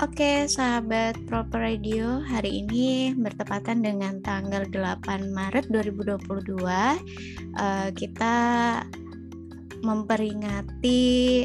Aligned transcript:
Oke, 0.00 0.48
sahabat 0.48 1.12
Proper 1.28 1.60
Radio, 1.60 2.24
hari 2.24 2.64
ini 2.64 3.12
bertepatan 3.12 3.84
dengan 3.84 4.24
tanggal 4.24 4.64
8 4.72 5.28
Maret 5.28 5.68
2022. 5.68 6.56
Uh, 7.52 7.92
kita 7.92 8.36
memperingati 9.84 11.44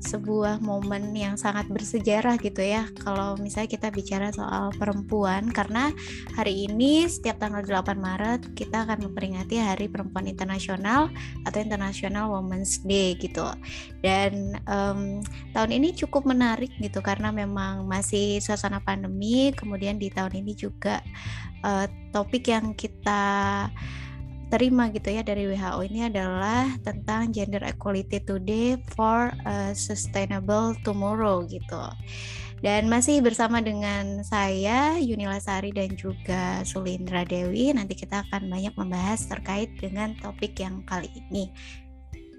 sebuah 0.00 0.64
momen 0.64 1.12
yang 1.12 1.36
sangat 1.36 1.68
bersejarah 1.68 2.40
gitu 2.40 2.64
ya. 2.64 2.88
Kalau 3.04 3.36
misalnya 3.36 3.68
kita 3.68 3.88
bicara 3.92 4.32
soal 4.32 4.72
perempuan 4.74 5.52
karena 5.52 5.92
hari 6.34 6.66
ini 6.66 7.04
setiap 7.04 7.36
tanggal 7.36 7.60
8 7.60 8.00
Maret 8.00 8.56
kita 8.56 8.88
akan 8.88 9.08
memperingati 9.08 9.60
Hari 9.60 9.92
Perempuan 9.92 10.24
Internasional 10.26 11.12
atau 11.44 11.58
International 11.60 12.32
Women's 12.32 12.80
Day 12.82 13.12
gitu. 13.20 13.44
Dan 14.00 14.56
um, 14.64 15.20
tahun 15.52 15.70
ini 15.76 15.92
cukup 15.92 16.24
menarik 16.24 16.72
gitu 16.80 17.04
karena 17.04 17.28
memang 17.28 17.84
masih 17.84 18.40
suasana 18.40 18.80
pandemi 18.80 19.52
kemudian 19.52 20.00
di 20.00 20.08
tahun 20.08 20.40
ini 20.40 20.56
juga 20.56 21.04
uh, 21.60 21.86
topik 22.10 22.48
yang 22.48 22.72
kita 22.72 23.68
terima 24.50 24.90
gitu 24.90 25.14
ya 25.14 25.22
dari 25.22 25.46
WHO 25.46 25.80
ini 25.86 26.10
adalah 26.10 26.66
tentang 26.82 27.30
gender 27.30 27.62
equality 27.62 28.18
today 28.20 28.74
for 28.92 29.30
a 29.46 29.72
sustainable 29.72 30.74
tomorrow 30.82 31.46
gitu. 31.46 31.86
Dan 32.60 32.92
masih 32.92 33.24
bersama 33.24 33.64
dengan 33.64 34.20
saya 34.20 35.00
Yunila 35.00 35.40
Sari 35.40 35.72
dan 35.72 35.96
juga 35.96 36.60
Sulindra 36.68 37.24
Dewi. 37.24 37.72
Nanti 37.72 37.96
kita 37.96 38.20
akan 38.28 38.52
banyak 38.52 38.76
membahas 38.76 39.24
terkait 39.24 39.72
dengan 39.80 40.12
topik 40.20 40.60
yang 40.60 40.84
kali 40.84 41.08
ini 41.08 41.48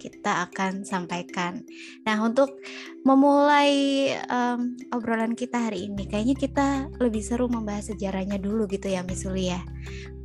kita 0.01 0.49
akan 0.49 0.81
sampaikan. 0.81 1.61
Nah, 2.09 2.17
untuk 2.25 2.57
memulai 3.05 3.69
um, 4.33 4.73
obrolan 4.89 5.37
kita 5.37 5.69
hari 5.69 5.85
ini, 5.85 6.09
kayaknya 6.09 6.33
kita 6.33 6.67
lebih 6.97 7.21
seru 7.21 7.45
membahas 7.45 7.93
sejarahnya 7.93 8.41
dulu 8.41 8.65
gitu 8.65 8.89
ya, 8.89 9.05
Miss 9.05 9.21
Uli 9.29 9.53
ya. 9.53 9.61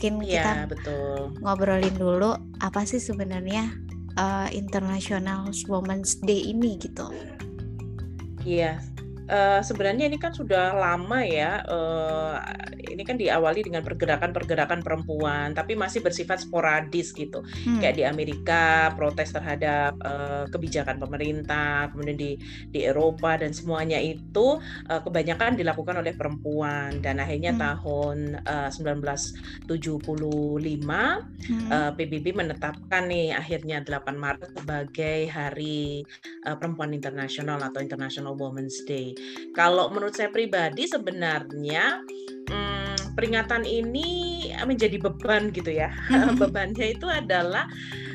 Mungkin 0.01 0.25
ya, 0.25 0.33
kita 0.33 0.53
betul. 0.73 1.37
ngobrolin 1.45 1.97
dulu 2.01 2.33
apa 2.65 2.89
sih 2.89 2.97
sebenarnya 2.97 3.77
uh, 4.17 4.49
International 4.49 5.53
Women's 5.69 6.17
Day 6.25 6.49
ini 6.53 6.81
gitu. 6.81 7.13
Iya, 8.47 8.81
uh, 9.29 9.61
sebenarnya 9.61 10.07
ini 10.07 10.17
kan 10.17 10.31
sudah 10.31 10.73
lama 10.73 11.21
ya, 11.27 11.61
uh, 11.67 12.39
ini 12.97 13.05
kan 13.05 13.21
diawali 13.21 13.69
dengan 13.69 13.85
pergerakan-pergerakan 13.85 14.81
perempuan, 14.81 15.53
tapi 15.53 15.77
masih 15.77 16.01
bersifat 16.01 16.41
sporadis 16.41 17.13
gitu. 17.13 17.45
Hmm. 17.45 17.85
Kayak 17.85 18.01
di 18.01 18.05
Amerika 18.09 18.97
protes 18.97 19.37
terhadap 19.37 20.01
uh, 20.01 20.49
kebijakan 20.49 20.97
pemerintah, 20.97 21.93
kemudian 21.93 22.17
di 22.17 22.41
di 22.73 22.89
Eropa 22.89 23.37
dan 23.37 23.53
semuanya 23.53 24.01
itu 24.01 24.57
uh, 24.89 25.01
kebanyakan 25.05 25.61
dilakukan 25.61 26.01
oleh 26.01 26.17
perempuan 26.17 27.05
dan 27.05 27.21
akhirnya 27.21 27.53
hmm. 27.53 27.61
tahun 27.61 28.17
uh, 28.49 28.73
1975 28.73 29.69
hmm. 29.69 31.69
uh, 31.69 31.93
PBB 31.93 32.33
menetapkan 32.33 33.13
nih 33.13 33.37
akhirnya 33.37 33.85
8 33.85 34.17
Maret 34.17 34.57
sebagai 34.57 35.29
Hari 35.29 36.01
uh, 36.49 36.57
Perempuan 36.57 36.97
Internasional 36.97 37.61
atau 37.61 37.85
International 37.85 38.33
Women's 38.33 38.81
Day. 38.89 39.13
Kalau 39.53 39.93
menurut 39.93 40.17
saya 40.17 40.33
pribadi 40.33 40.89
sebenarnya 40.89 42.01
hmm, 42.49 42.66
peringatan 43.17 43.65
ini 43.65 44.09
menjadi 44.69 45.01
beban 45.01 45.49
gitu 45.51 45.73
ya. 45.73 45.91
Bebannya 46.41 46.93
itu 46.95 47.09
adalah 47.09 47.67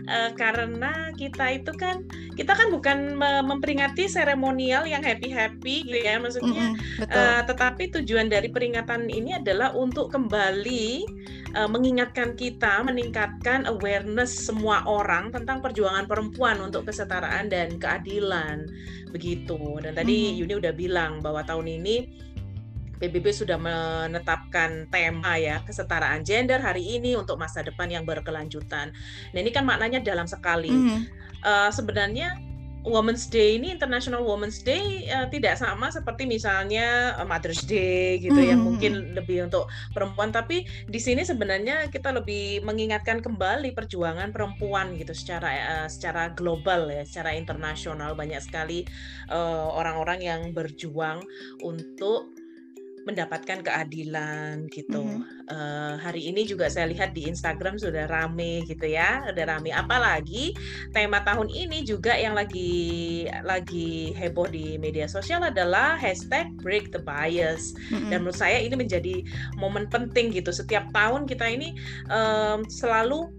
uh, 0.06 0.32
karena 0.38 1.10
kita 1.18 1.58
itu 1.58 1.74
kan 1.76 2.06
kita 2.38 2.54
kan 2.54 2.72
bukan 2.72 3.18
memperingati 3.20 4.08
seremonial 4.08 4.86
yang 4.88 5.02
happy 5.02 5.34
happy 5.34 5.84
gitu 5.90 6.00
ya 6.00 6.22
maksudnya, 6.22 6.74
mm 6.74 6.76
-hmm, 6.78 6.90
Uh, 7.02 7.42
tetapi 7.50 7.90
tujuan 7.98 8.30
dari 8.30 8.48
peringatan 8.48 9.10
ini 9.10 9.34
adalah 9.36 9.74
untuk 9.74 10.14
kembali 10.14 11.04
uh, 11.56 11.70
mengingatkan 11.70 12.38
kita, 12.38 12.86
meningkatkan 12.86 13.68
awareness 13.68 14.32
semua 14.32 14.84
orang 14.88 15.34
tentang 15.34 15.60
perjuangan 15.60 16.08
perempuan 16.08 16.62
untuk 16.62 16.88
kesetaraan 16.88 17.52
dan 17.52 17.76
keadilan 17.82 18.70
begitu. 19.12 19.80
Dan 19.84 19.98
tadi 19.98 20.32
hmm. 20.32 20.36
Yuni 20.40 20.54
udah 20.62 20.74
bilang 20.76 21.20
bahwa 21.20 21.44
tahun 21.44 21.82
ini 21.82 22.08
PBB 23.02 23.34
sudah 23.34 23.58
menetapkan 23.58 24.86
tema 24.94 25.42
ya 25.42 25.66
kesetaraan 25.66 26.22
gender 26.22 26.62
hari 26.62 27.02
ini 27.02 27.18
untuk 27.18 27.42
masa 27.42 27.66
depan 27.66 27.90
yang 27.90 28.06
berkelanjutan. 28.06 28.94
Nah 29.34 29.40
ini 29.42 29.50
kan 29.50 29.66
maknanya 29.66 30.06
dalam 30.06 30.30
sekali. 30.30 30.70
Mm. 30.70 31.10
Uh, 31.42 31.74
sebenarnya 31.74 32.38
Women's 32.82 33.30
Day 33.30 33.62
ini 33.62 33.70
International 33.70 34.26
Women's 34.26 34.66
Day 34.66 35.06
uh, 35.14 35.30
tidak 35.30 35.62
sama 35.62 35.94
seperti 35.94 36.26
misalnya 36.26 37.14
uh, 37.18 37.26
Mother's 37.26 37.62
Day 37.62 38.18
gitu 38.18 38.38
hmm. 38.38 38.50
yang 38.50 38.62
mungkin 38.62 39.14
lebih 39.14 39.46
untuk 39.46 39.70
perempuan 39.94 40.34
tapi 40.34 40.66
di 40.90 41.00
sini 41.00 41.22
sebenarnya 41.22 41.94
kita 41.94 42.10
lebih 42.10 42.66
mengingatkan 42.66 43.22
kembali 43.22 43.78
perjuangan 43.78 44.34
perempuan 44.34 44.98
gitu 44.98 45.14
secara 45.14 45.86
uh, 45.86 45.88
secara 45.88 46.34
global 46.34 46.90
ya 46.90 47.06
secara 47.06 47.38
internasional 47.38 48.18
banyak 48.18 48.42
sekali 48.42 48.82
orang-orang 49.78 50.20
uh, 50.26 50.28
yang 50.34 50.42
berjuang 50.50 51.22
untuk 51.62 52.34
mendapatkan 53.04 53.66
keadilan 53.66 54.70
gitu. 54.70 55.02
Mm 55.02 55.22
-hmm. 55.22 55.50
uh, 55.50 55.96
hari 55.98 56.30
ini 56.30 56.46
juga 56.46 56.70
saya 56.70 56.90
lihat 56.90 57.18
di 57.18 57.26
Instagram 57.26 57.82
sudah 57.82 58.06
rame 58.06 58.62
gitu 58.70 58.86
ya, 58.86 59.26
udah 59.30 59.46
rame. 59.58 59.74
Apalagi 59.74 60.54
tema 60.94 61.22
tahun 61.26 61.50
ini 61.50 61.82
juga 61.82 62.14
yang 62.14 62.38
lagi 62.38 63.26
lagi 63.42 64.14
heboh 64.14 64.50
di 64.50 64.78
media 64.78 65.10
sosial 65.10 65.42
adalah 65.42 65.98
hashtag 65.98 66.50
Break 66.62 66.94
the 66.94 67.02
Bias. 67.02 67.74
Mm 67.90 67.98
-hmm. 67.98 68.10
Dan 68.14 68.18
menurut 68.26 68.38
saya 68.38 68.62
ini 68.62 68.76
menjadi 68.78 69.26
momen 69.58 69.90
penting 69.90 70.30
gitu. 70.30 70.54
Setiap 70.54 70.90
tahun 70.94 71.26
kita 71.26 71.46
ini 71.50 71.74
um, 72.10 72.62
selalu 72.70 73.30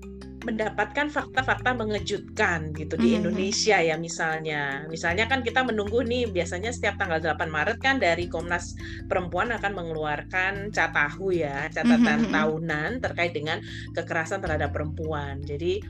mendapatkan 0.42 1.08
fakta-fakta 1.08 1.74
mengejutkan 1.74 2.74
gitu 2.74 2.94
di 2.98 3.14
mm-hmm. 3.14 3.18
Indonesia 3.22 3.78
ya 3.78 3.96
misalnya. 3.98 4.86
Misalnya 4.90 5.30
kan 5.30 5.40
kita 5.46 5.62
menunggu 5.62 6.02
nih 6.02 6.30
biasanya 6.30 6.70
setiap 6.74 6.98
tanggal 6.98 7.22
8 7.22 7.48
Maret 7.48 7.78
kan 7.78 7.96
dari 8.02 8.26
Komnas 8.26 8.74
Perempuan 9.06 9.54
akan 9.54 9.72
mengeluarkan 9.72 10.70
catahu 10.74 11.34
ya, 11.34 11.70
catatan 11.70 12.28
mm-hmm. 12.28 12.34
tahunan 12.34 12.90
terkait 13.00 13.32
dengan 13.34 13.58
kekerasan 13.94 14.42
terhadap 14.42 14.74
perempuan. 14.74 15.42
Jadi 15.42 15.82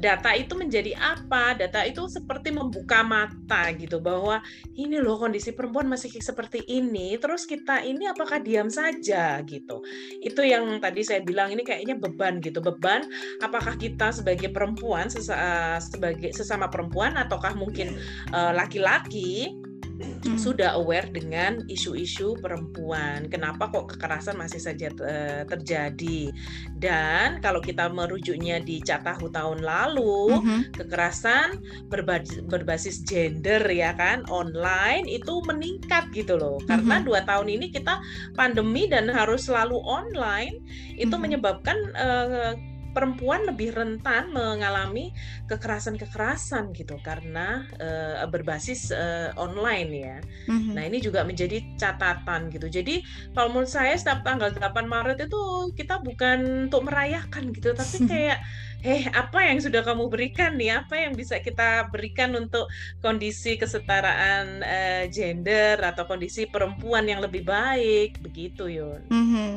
data 0.00 0.32
itu 0.32 0.56
menjadi 0.56 0.96
apa? 0.96 1.54
Data 1.54 1.84
itu 1.84 2.08
seperti 2.08 2.50
membuka 2.50 3.04
mata 3.04 3.68
gitu 3.76 4.00
bahwa 4.00 4.40
ini 4.74 4.96
loh 4.98 5.20
kondisi 5.20 5.52
perempuan 5.52 5.86
masih 5.86 6.10
seperti 6.18 6.64
ini. 6.66 7.20
Terus 7.20 7.44
kita 7.44 7.84
ini 7.84 8.08
apakah 8.08 8.40
diam 8.40 8.72
saja 8.72 9.38
gitu? 9.44 9.84
Itu 10.24 10.40
yang 10.40 10.80
tadi 10.80 11.04
saya 11.04 11.20
bilang 11.20 11.52
ini 11.52 11.62
kayaknya 11.62 12.00
beban 12.00 12.40
gitu. 12.40 12.64
Beban 12.64 13.06
apakah 13.44 13.76
kita 13.76 14.10
sebagai 14.10 14.48
perempuan 14.50 15.12
sebagai 15.12 16.32
sesama 16.32 16.72
perempuan 16.72 17.20
ataukah 17.20 17.52
mungkin 17.52 18.00
eh, 18.32 18.52
laki-laki 18.56 19.52
uh, 19.52 19.69
hmm. 20.00 20.40
sudah 20.40 20.80
aware 20.80 21.08
dengan 21.12 21.60
isu-isu 21.68 22.36
perempuan. 22.40 23.28
Kenapa 23.28 23.68
kok 23.68 23.96
kekerasan 23.96 24.40
masih 24.40 24.60
saja 24.60 24.88
uh, 25.00 25.42
terjadi? 25.46 26.32
Dan 26.74 27.44
kalau 27.44 27.60
kita 27.60 27.92
merujuknya 27.92 28.64
di 28.64 28.80
Catahu 28.80 29.28
tahun 29.28 29.60
lalu, 29.60 30.40
hmm. 30.40 30.62
kekerasan 30.80 31.60
berbasis, 31.92 32.40
berbasis 32.48 32.96
gender 33.04 33.60
ya 33.68 33.92
kan 33.94 34.24
online 34.32 35.04
itu 35.06 35.44
meningkat 35.44 36.08
gitu 36.16 36.40
loh. 36.40 36.58
Karena 36.64 37.00
hmm. 37.00 37.06
dua 37.06 37.20
tahun 37.28 37.52
ini 37.52 37.68
kita 37.70 38.00
pandemi 38.34 38.88
dan 38.88 39.12
harus 39.12 39.46
selalu 39.46 39.76
online 39.84 40.60
itu 40.96 41.12
hmm. 41.12 41.22
menyebabkan 41.22 41.76
uh, 41.96 42.52
perempuan 42.90 43.46
lebih 43.46 43.74
rentan 43.74 44.34
mengalami 44.34 45.14
kekerasan-kekerasan 45.46 46.74
gitu 46.74 46.98
karena 47.02 47.66
uh, 47.78 48.26
berbasis 48.26 48.90
uh, 48.90 49.30
online 49.38 49.90
ya. 49.90 50.16
Mm-hmm. 50.50 50.74
Nah, 50.74 50.82
ini 50.86 50.98
juga 50.98 51.22
menjadi 51.22 51.62
catatan 51.78 52.50
gitu. 52.50 52.66
Jadi, 52.66 53.02
kalau 53.34 53.54
menurut 53.54 53.70
saya 53.70 53.94
setiap 53.94 54.26
tanggal 54.26 54.50
8 54.50 54.74
Maret 54.86 55.30
itu 55.30 55.40
kita 55.78 56.02
bukan 56.02 56.70
untuk 56.70 56.86
merayakan 56.86 57.54
gitu, 57.54 57.74
tapi 57.74 57.96
kayak 58.10 58.38
eh 58.80 59.04
apa 59.12 59.44
yang 59.44 59.60
sudah 59.60 59.84
kamu 59.84 60.08
berikan 60.08 60.56
nih 60.56 60.80
apa 60.80 60.96
yang 60.96 61.12
bisa 61.12 61.36
kita 61.40 61.88
berikan 61.92 62.32
untuk 62.32 62.66
kondisi 63.04 63.60
kesetaraan 63.60 64.64
uh, 64.64 65.04
gender 65.12 65.76
atau 65.84 66.08
kondisi 66.08 66.48
perempuan 66.48 67.04
yang 67.04 67.20
lebih 67.20 67.44
baik 67.44 68.20
begitu 68.24 68.72
Yun. 68.72 69.00
Mm-hmm. 69.12 69.52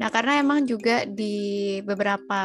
Nah 0.00 0.08
karena 0.08 0.40
emang 0.40 0.64
juga 0.64 1.04
di 1.04 1.78
beberapa 1.84 2.44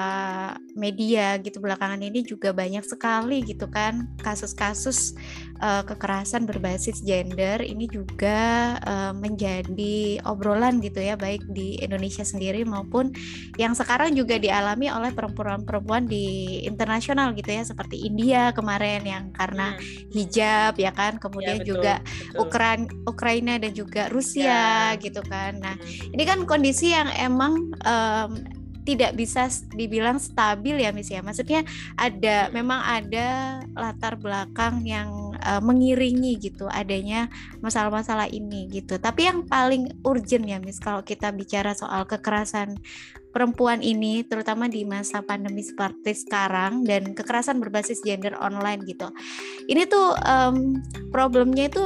media 0.76 1.40
gitu 1.40 1.64
belakangan 1.64 2.04
ini 2.04 2.24
juga 2.28 2.52
banyak 2.52 2.84
sekali 2.84 3.44
gitu 3.48 3.72
kan 3.72 4.12
kasus-kasus 4.20 5.16
uh, 5.64 5.84
kekerasan 5.88 6.44
berbasis 6.44 7.00
gender 7.06 7.64
ini 7.64 7.88
juga 7.88 8.76
uh, 8.84 9.14
menjadi 9.16 10.20
obrolan 10.28 10.84
gitu 10.84 11.00
ya 11.00 11.16
baik 11.16 11.46
di 11.56 11.80
Indonesia 11.80 12.26
sendiri 12.28 12.68
maupun 12.68 13.16
yang 13.56 13.72
sekarang 13.78 14.14
juga 14.14 14.36
dialami 14.42 14.92
oleh 14.92 15.14
perempuan-perempuan 15.16 16.10
di 16.10 16.17
di 16.18 16.28
internasional 16.66 17.38
gitu 17.38 17.54
ya 17.54 17.62
seperti 17.62 18.10
India 18.10 18.50
kemarin 18.58 19.06
yang 19.06 19.30
karena 19.30 19.78
hmm. 19.78 20.10
hijab 20.10 20.74
ya 20.82 20.90
kan 20.90 21.22
kemudian 21.22 21.62
ya, 21.62 21.64
betul, 21.64 21.70
juga 21.78 21.94
Ukra 22.42 22.82
Ukraina 23.06 23.62
dan 23.62 23.72
juga 23.78 24.10
Rusia 24.10 24.98
ya. 24.98 24.98
gitu 24.98 25.22
kan 25.22 25.62
nah 25.62 25.76
hmm. 25.78 26.18
ini 26.18 26.24
kan 26.26 26.42
kondisi 26.50 26.98
yang 26.98 27.14
emang 27.14 27.70
um, 27.86 28.32
tidak 28.88 29.20
bisa 29.20 29.52
dibilang 29.76 30.16
stabil 30.16 30.80
ya 30.80 30.96
Miss 30.96 31.12
ya. 31.12 31.20
Maksudnya 31.20 31.68
ada 32.00 32.48
memang 32.56 32.80
ada 32.80 33.60
latar 33.76 34.16
belakang 34.16 34.88
yang 34.88 35.27
uh, 35.44 35.62
mengiringi 35.62 36.38
gitu 36.42 36.66
adanya 36.70 37.30
masalah-masalah 37.62 38.30
ini 38.30 38.70
gitu. 38.70 38.98
Tapi 38.98 39.30
yang 39.30 39.46
paling 39.46 40.02
urgent 40.04 40.46
ya 40.46 40.58
Miss 40.58 40.82
kalau 40.82 41.02
kita 41.02 41.30
bicara 41.34 41.74
soal 41.78 42.06
kekerasan 42.10 42.78
perempuan 43.32 43.86
ini 43.86 44.26
terutama 44.26 44.66
di 44.66 44.82
masa 44.82 45.22
pandemi 45.22 45.62
seperti 45.62 46.18
sekarang 46.18 46.82
dan 46.88 47.14
kekerasan 47.14 47.62
berbasis 47.62 48.02
gender 48.02 48.34
online 48.42 48.82
gitu. 48.90 49.14
Ini 49.70 49.86
tuh 49.86 50.18
um, 50.26 50.82
problemnya 51.14 51.70
itu 51.70 51.84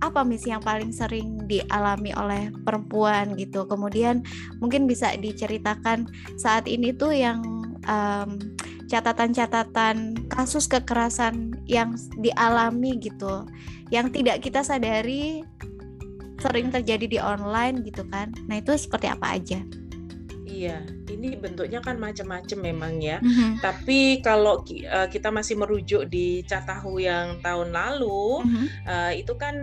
apa 0.00 0.24
misi 0.24 0.48
yang 0.48 0.64
paling 0.64 0.96
sering 0.96 1.44
dialami 1.44 2.16
oleh 2.16 2.48
perempuan 2.64 3.36
gitu 3.36 3.68
kemudian 3.68 4.24
mungkin 4.56 4.88
bisa 4.88 5.12
diceritakan 5.12 6.08
saat 6.40 6.64
ini 6.64 6.96
tuh 6.96 7.12
yang 7.12 7.44
catatan 7.84 8.56
catatan-catatan 8.90 10.26
kasus 10.26 10.66
kekerasan 10.66 11.54
yang 11.70 11.94
dialami 12.18 12.98
gitu 12.98 13.46
yang 13.94 14.10
tidak 14.10 14.42
kita 14.42 14.66
sadari 14.66 15.46
sering 16.42 16.72
terjadi 16.74 17.06
di 17.06 17.18
online 17.22 17.86
gitu 17.86 18.02
kan. 18.10 18.34
Nah 18.50 18.58
itu 18.58 18.74
seperti 18.74 19.06
apa 19.06 19.38
aja? 19.38 19.60
Iya, 20.48 20.82
ini 21.20 21.36
bentuknya 21.36 21.84
kan 21.84 22.00
macam-macam 22.00 22.58
memang 22.58 22.96
ya. 23.04 23.20
Mm-hmm. 23.20 23.60
Tapi 23.60 24.24
kalau 24.24 24.64
uh, 24.64 25.08
kita 25.12 25.28
masih 25.28 25.60
merujuk 25.60 26.08
di 26.08 26.40
Catahu 26.48 26.96
yang 26.96 27.44
tahun 27.44 27.76
lalu, 27.76 28.40
mm-hmm. 28.40 28.66
uh, 28.88 29.12
itu 29.12 29.36
kan 29.36 29.54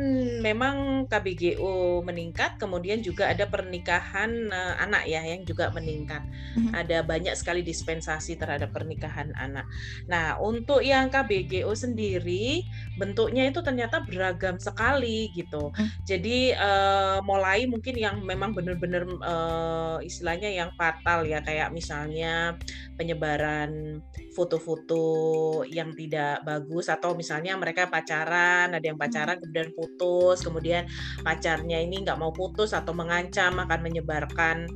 memang 0.46 1.10
KBGO 1.10 2.06
meningkat, 2.06 2.62
kemudian 2.62 3.02
juga 3.02 3.34
ada 3.34 3.50
pernikahan 3.50 4.54
uh, 4.54 4.78
anak 4.78 5.10
ya 5.10 5.26
yang 5.26 5.42
juga 5.50 5.74
meningkat. 5.74 6.22
Mm-hmm. 6.54 6.78
Ada 6.78 6.98
banyak 7.02 7.34
sekali 7.34 7.66
dispensasi 7.66 8.38
terhadap 8.38 8.70
pernikahan 8.70 9.34
anak. 9.34 9.66
Nah, 10.06 10.38
untuk 10.38 10.86
yang 10.86 11.10
KBGO 11.10 11.74
sendiri 11.74 12.62
bentuknya 13.02 13.50
itu 13.50 13.66
ternyata 13.66 14.06
beragam 14.06 14.62
sekali 14.62 15.34
gitu. 15.34 15.74
Mm-hmm. 15.74 15.90
Jadi 16.06 16.38
uh, 16.54 17.20
mulai 17.26 17.66
mungkin 17.66 17.98
yang 17.98 18.22
memang 18.22 18.54
benar-benar 18.54 19.10
uh, 19.26 19.98
istilahnya 20.06 20.54
yang 20.54 20.70
fatal 20.78 21.26
ya 21.26 21.42
kayak 21.48 21.72
misalnya 21.72 22.60
penyebaran 23.00 24.04
foto-foto 24.36 25.64
yang 25.64 25.96
tidak 25.96 26.44
bagus 26.44 26.92
atau 26.92 27.16
misalnya 27.16 27.56
mereka 27.56 27.88
pacaran 27.88 28.76
ada 28.76 28.84
yang 28.84 29.00
hmm. 29.00 29.08
pacaran 29.08 29.40
kemudian 29.40 29.72
putus 29.72 30.44
kemudian 30.44 30.84
pacarnya 31.24 31.80
ini 31.80 32.04
nggak 32.04 32.20
mau 32.20 32.36
putus 32.36 32.76
atau 32.76 32.92
mengancam 32.92 33.56
akan 33.64 33.80
menyebarkan 33.80 34.68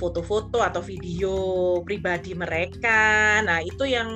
foto-foto 0.00 0.64
atau 0.64 0.80
video 0.80 1.36
pribadi 1.84 2.32
mereka. 2.32 3.44
Nah, 3.44 3.60
itu 3.60 3.84
yang 3.84 4.08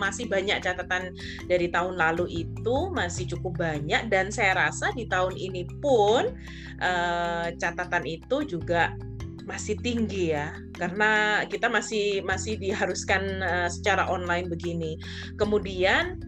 masih 0.00 0.24
banyak 0.32 0.64
catatan 0.64 1.12
dari 1.44 1.68
tahun 1.68 2.00
lalu 2.00 2.48
itu 2.48 2.76
masih 2.88 3.28
cukup 3.36 3.60
banyak 3.60 4.08
dan 4.08 4.32
saya 4.32 4.56
rasa 4.56 4.96
di 4.96 5.04
tahun 5.04 5.36
ini 5.36 5.68
pun 5.84 6.32
uh, 6.80 7.52
catatan 7.60 8.08
itu 8.08 8.48
juga 8.48 8.96
masih 9.46 9.78
tinggi 9.78 10.34
ya 10.34 10.50
karena 10.74 11.42
kita 11.46 11.70
masih 11.70 12.20
masih 12.26 12.58
diharuskan 12.58 13.22
uh, 13.40 13.68
secara 13.70 14.10
online 14.10 14.50
begini. 14.50 14.98
Kemudian 15.38 16.18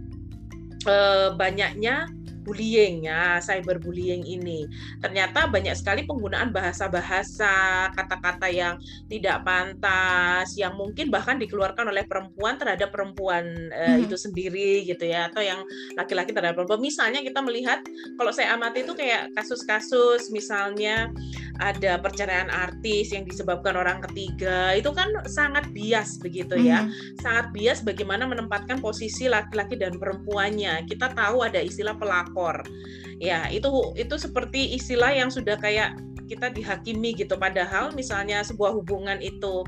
uh, 0.87 1.35
banyaknya 1.35 2.07
bullying 2.49 3.05
ya, 3.05 3.37
cyberbullying 3.45 4.25
ini. 4.25 4.65
Ternyata 5.05 5.53
banyak 5.53 5.77
sekali 5.77 6.09
penggunaan 6.09 6.49
bahasa-bahasa, 6.49 7.93
kata-kata 7.93 8.49
yang 8.49 8.81
tidak 9.13 9.45
pantas, 9.45 10.57
yang 10.57 10.73
mungkin 10.73 11.13
bahkan 11.13 11.37
dikeluarkan 11.37 11.93
oleh 11.93 12.09
perempuan 12.09 12.57
terhadap 12.57 12.89
perempuan 12.89 13.69
uh, 13.69 14.01
hmm. 14.01 14.09
itu 14.09 14.17
sendiri 14.17 14.89
gitu 14.89 15.05
ya, 15.05 15.29
atau 15.29 15.45
yang 15.45 15.61
laki-laki 15.93 16.33
terhadap 16.33 16.57
perempuan. 16.57 16.81
Misalnya 16.81 17.21
kita 17.21 17.45
melihat 17.45 17.85
kalau 18.17 18.33
saya 18.33 18.57
amati 18.57 18.89
itu 18.89 18.97
kayak 18.97 19.37
kasus-kasus 19.37 20.33
misalnya 20.33 21.13
ada 21.59 21.99
perceraian 21.99 22.49
artis 22.49 23.11
yang 23.11 23.27
disebabkan 23.27 23.75
orang 23.75 23.99
ketiga 24.09 24.73
itu 24.79 24.95
kan 24.95 25.11
sangat 25.27 25.67
bias 25.75 26.23
begitu 26.23 26.55
ya 26.55 26.87
mm. 26.87 27.19
sangat 27.19 27.51
bias 27.51 27.83
bagaimana 27.83 28.31
menempatkan 28.31 28.79
posisi 28.79 29.27
laki-laki 29.27 29.75
dan 29.75 29.99
perempuannya 29.99 30.87
kita 30.87 31.11
tahu 31.13 31.43
ada 31.43 31.59
istilah 31.59 31.99
pelakor 31.99 32.38
ya 33.19 33.51
itu 33.51 33.69
itu 33.99 34.15
seperti 34.15 34.79
istilah 34.79 35.11
yang 35.11 35.29
sudah 35.29 35.59
kayak 35.59 35.99
kita 36.29 36.53
dihakimi 36.53 37.17
gitu. 37.17 37.35
Padahal 37.41 37.91
misalnya 37.97 38.45
sebuah 38.45 38.77
hubungan 38.77 39.19
itu 39.25 39.65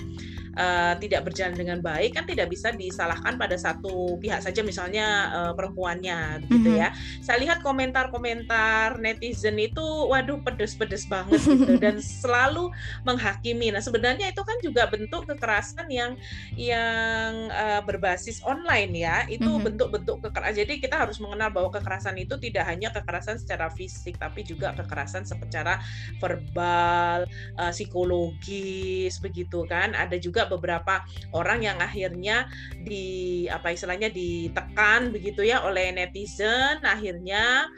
uh, 0.57 0.95
tidak 0.99 1.27
berjalan 1.27 1.55
dengan 1.55 1.79
baik 1.83 2.17
kan 2.17 2.25
tidak 2.25 2.51
bisa 2.51 2.71
disalahkan 2.75 3.37
pada 3.37 3.59
satu 3.59 4.17
pihak 4.23 4.41
saja 4.43 4.63
misalnya 4.63 5.07
uh, 5.35 5.53
perempuannya 5.55 6.47
gitu 6.47 6.71
mm-hmm. 6.71 6.81
ya. 6.81 6.89
Saya 7.21 7.43
lihat 7.43 7.59
komentar-komentar 7.61 9.03
netizen 9.03 9.59
itu 9.59 9.83
waduh 9.83 10.41
pedes-pedes 10.41 11.07
banget 11.11 11.43
gitu 11.43 11.77
dan 11.77 11.99
selalu 12.23 12.71
menghakimi. 13.03 13.75
Nah, 13.75 13.83
sebenarnya 13.83 14.31
itu 14.31 14.43
kan 14.47 14.57
juga 14.63 14.87
bentuk 14.89 15.29
kekerasan 15.29 15.91
yang 15.91 16.15
yang 16.55 17.51
uh, 17.51 17.83
berbasis 17.85 18.41
online 18.47 18.93
ya. 18.95 19.27
Itu 19.27 19.47
mm-hmm. 19.47 19.67
bentuk-bentuk 19.73 20.17
kekerasan. 20.31 20.57
Jadi 20.57 20.75
kita 20.79 20.97
harus 21.07 21.19
mengenal 21.19 21.51
bahwa 21.53 21.71
kekerasan 21.75 22.17
itu 22.19 22.39
tidak 22.39 22.65
hanya 22.71 22.95
kekerasan 22.95 23.37
secara 23.37 23.69
fisik 23.73 24.17
tapi 24.17 24.47
juga 24.47 24.73
kekerasan 24.77 25.27
secara 25.27 25.83
verbal, 26.23 27.27
uh, 27.59 27.73
psikologis 27.73 29.19
begitu 29.19 29.67
kan. 29.67 29.93
Ada 29.93 30.17
juga 30.21 30.40
juga 30.41 30.57
beberapa 30.57 31.05
orang 31.37 31.61
yang 31.69 31.77
akhirnya 31.85 32.49
di 32.81 33.45
apa 33.53 33.77
istilahnya 33.77 34.09
ditekan 34.09 35.13
begitu 35.13 35.45
ya 35.45 35.61
oleh 35.69 35.93
netizen. 35.93 36.81
Akhirnya 36.81 37.69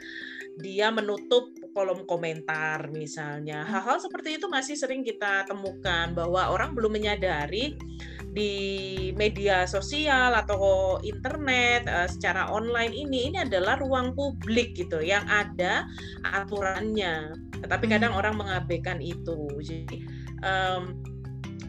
dia 0.63 0.87
menutup 0.95 1.51
kolom 1.75 2.07
komentar 2.07 2.87
misalnya. 2.95 3.67
Hal-hal 3.67 3.99
seperti 3.99 4.39
itu 4.39 4.47
masih 4.47 4.79
sering 4.79 5.03
kita 5.03 5.43
temukan 5.43 6.15
bahwa 6.15 6.55
orang 6.55 6.71
belum 6.71 6.95
menyadari 6.95 7.75
di 8.33 8.53
media 9.13 9.69
sosial 9.69 10.33
atau 10.33 10.97
internet 11.05 11.85
uh, 11.85 12.09
secara 12.09 12.49
online 12.49 12.89
ini 12.89 13.29
ini 13.29 13.37
adalah 13.43 13.77
ruang 13.77 14.15
publik 14.15 14.73
gitu 14.77 15.03
yang 15.03 15.25
ada 15.27 15.83
aturannya. 16.25 17.35
Tetapi 17.59 17.85
kadang 17.91 18.15
hmm. 18.15 18.21
orang 18.23 18.35
mengabaikan 18.39 19.03
itu. 19.03 19.49
Jadi 19.59 20.05
um, 20.45 21.02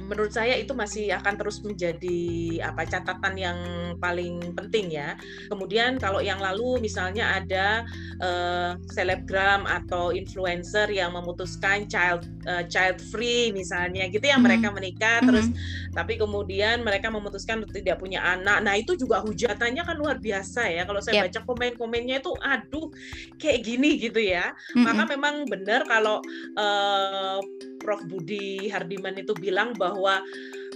menurut 0.05 0.33
saya 0.33 0.55
itu 0.61 0.77
masih 0.77 1.13
akan 1.17 1.35
terus 1.41 1.65
menjadi 1.65 2.21
apa 2.61 2.85
catatan 2.85 3.35
yang 3.35 3.59
paling 3.99 4.55
penting 4.55 4.93
ya. 4.93 5.17
Kemudian 5.49 5.97
kalau 5.97 6.21
yang 6.21 6.39
lalu 6.39 6.85
misalnya 6.85 7.41
ada 7.41 7.83
uh, 8.21 8.77
selebgram 8.93 9.65
atau 9.65 10.13
influencer 10.13 10.89
yang 10.93 11.17
memutuskan 11.17 11.89
child 11.89 12.29
uh, 12.45 12.65
child 12.69 13.01
free 13.01 13.51
misalnya 13.51 14.07
gitu 14.09 14.25
ya 14.25 14.37
mm 14.37 14.41
-hmm. 14.41 14.47
mereka 14.47 14.69
menikah 14.71 15.19
mm 15.19 15.21
-hmm. 15.21 15.29
terus 15.29 15.47
tapi 15.95 16.19
kemudian 16.19 16.83
mereka 16.83 17.09
memutuskan 17.09 17.63
untuk 17.63 17.79
tidak 17.79 18.03
punya 18.03 18.21
anak. 18.21 18.67
Nah, 18.67 18.75
itu 18.75 18.99
juga 18.99 19.23
hujatannya 19.23 19.83
kan 19.87 19.97
luar 19.97 20.19
biasa 20.19 20.67
ya. 20.69 20.83
Kalau 20.85 20.99
saya 20.99 21.23
yep. 21.23 21.31
baca 21.31 21.41
komen-komennya 21.47 22.19
itu 22.19 22.35
aduh 22.43 22.91
kayak 23.39 23.63
gini 23.63 23.97
gitu 24.03 24.19
ya. 24.19 24.53
Mm 24.75 24.83
-hmm. 24.83 24.85
Maka 24.91 25.03
memang 25.07 25.35
benar 25.47 25.87
kalau 25.87 26.19
uh, 26.59 27.39
Prof 27.85 28.01
Budi 28.09 28.73
Hardiman 28.73 29.21
itu 29.21 29.37
bilang 29.37 29.77
bahwa 29.77 30.25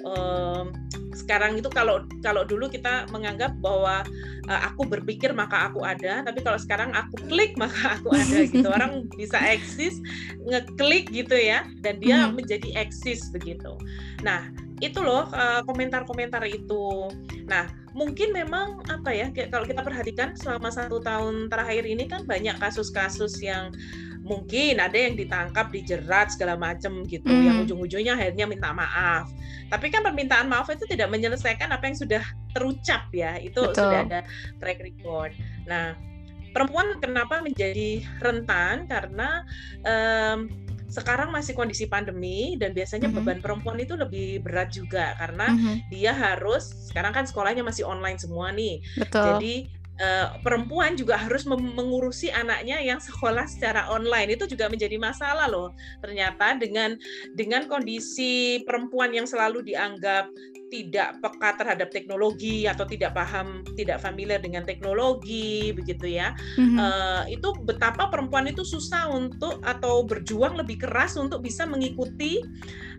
um, 0.05 0.77
sekarang 1.17 1.59
itu 1.59 1.67
kalau 1.73 2.07
kalau 2.23 2.47
dulu 2.47 2.71
kita 2.71 3.09
menganggap 3.11 3.57
bahwa 3.59 4.07
uh, 4.47 4.61
aku 4.69 4.87
berpikir 4.87 5.35
maka 5.35 5.73
aku 5.73 5.83
ada, 5.83 6.23
tapi 6.23 6.45
kalau 6.45 6.61
sekarang 6.61 6.93
aku 6.95 7.17
klik 7.27 7.57
maka 7.62 7.99
aku 7.99 8.12
ada 8.12 8.45
gitu. 8.47 8.69
Orang 8.69 9.09
bisa 9.17 9.41
eksis 9.41 9.99
ngeklik 10.47 11.11
gitu 11.11 11.35
ya 11.35 11.67
dan 11.83 11.99
dia 11.99 12.29
hmm. 12.29 12.38
menjadi 12.38 12.69
eksis 12.77 13.33
begitu. 13.35 13.75
Nah, 14.23 14.47
itu 14.79 15.00
loh 15.03 15.27
uh, 15.33 15.65
komentar-komentar 15.67 16.45
itu. 16.47 17.11
Nah, 17.49 17.64
mungkin 17.97 18.31
memang 18.31 18.85
apa 18.87 19.11
ya 19.11 19.33
kalau 19.49 19.64
kita 19.64 19.83
perhatikan 19.83 20.37
selama 20.37 20.69
satu 20.71 21.00
tahun 21.00 21.49
terakhir 21.50 21.88
ini 21.88 22.05
kan 22.07 22.28
banyak 22.28 22.55
kasus-kasus 22.61 23.40
yang 23.40 23.73
mungkin 24.23 24.76
ada 24.76 24.95
yang 24.95 25.17
ditangkap 25.17 25.73
dijerat 25.73 26.37
segala 26.37 26.61
macam 26.61 27.02
gitu 27.09 27.26
mm. 27.26 27.43
yang 27.49 27.57
ujung-ujungnya 27.64 28.12
akhirnya 28.12 28.45
minta 28.45 28.76
maaf 28.76 29.33
tapi 29.73 29.88
kan 29.88 30.05
permintaan 30.05 30.52
maaf 30.52 30.69
itu 30.69 30.85
tidak 30.85 31.09
menyelesaikan 31.09 31.73
apa 31.73 31.88
yang 31.88 31.97
sudah 31.97 32.23
terucap 32.52 33.09
ya 33.17 33.40
itu 33.40 33.57
Betul. 33.57 33.88
sudah 33.88 34.00
ada 34.05 34.21
track 34.61 34.85
record 34.85 35.33
nah 35.64 35.97
perempuan 36.52 37.00
kenapa 37.00 37.40
menjadi 37.40 38.05
rentan 38.21 38.85
karena 38.85 39.49
um, 39.88 40.68
sekarang 40.88 41.28
masih 41.28 41.52
kondisi 41.52 41.85
pandemi 41.85 42.57
dan 42.57 42.73
biasanya 42.73 43.12
mm 43.12 43.21
-hmm. 43.21 43.25
beban 43.25 43.40
perempuan 43.45 43.78
itu 43.78 43.95
lebih 43.95 44.40
berat 44.40 44.73
juga 44.73 45.12
karena 45.21 45.52
mm 45.52 45.59
-hmm. 45.61 45.75
dia 45.92 46.12
harus 46.16 46.88
sekarang 46.88 47.12
kan 47.12 47.25
sekolahnya 47.28 47.61
masih 47.61 47.85
online 47.85 48.16
semua 48.16 48.49
nih. 48.50 48.80
Betul. 48.97 49.25
Jadi 49.25 49.54
uh, 50.00 50.38
perempuan 50.40 50.95
juga 50.95 51.18
harus 51.18 51.45
mengurusi 51.45 52.30
anaknya 52.33 52.80
yang 52.80 53.02
sekolah 53.02 53.45
secara 53.47 53.90
online 53.90 54.35
itu 54.38 54.47
juga 54.47 54.71
menjadi 54.71 54.97
masalah 54.97 55.50
loh 55.50 55.75
ternyata 56.00 56.57
dengan 56.57 56.97
dengan 57.35 57.66
kondisi 57.66 58.62
perempuan 58.64 59.12
yang 59.12 59.26
selalu 59.26 59.62
dianggap 59.66 60.30
tidak 60.69 61.21
peka 61.25 61.57
terhadap 61.59 61.89
teknologi 61.89 62.69
atau 62.69 62.85
tidak 62.85 63.17
paham 63.17 63.65
tidak 63.75 63.99
familiar 64.01 64.39
dengan 64.41 64.63
teknologi 64.65 65.73
begitu 65.73 66.17
ya. 66.17 66.37
Mm-hmm. 66.57 66.79
uh, 66.79 67.23
itu 67.29 67.49
betapa 67.65 68.13
perempuan 68.13 68.49
itu 68.49 68.63
susah 68.63 69.09
untuk 69.11 69.61
atau 69.65 70.05
berjuang 70.05 70.57
lebih 70.57 70.85
keras 70.85 71.17
untuk 71.17 71.45
bisa 71.45 71.65
mengikuti 71.65 72.41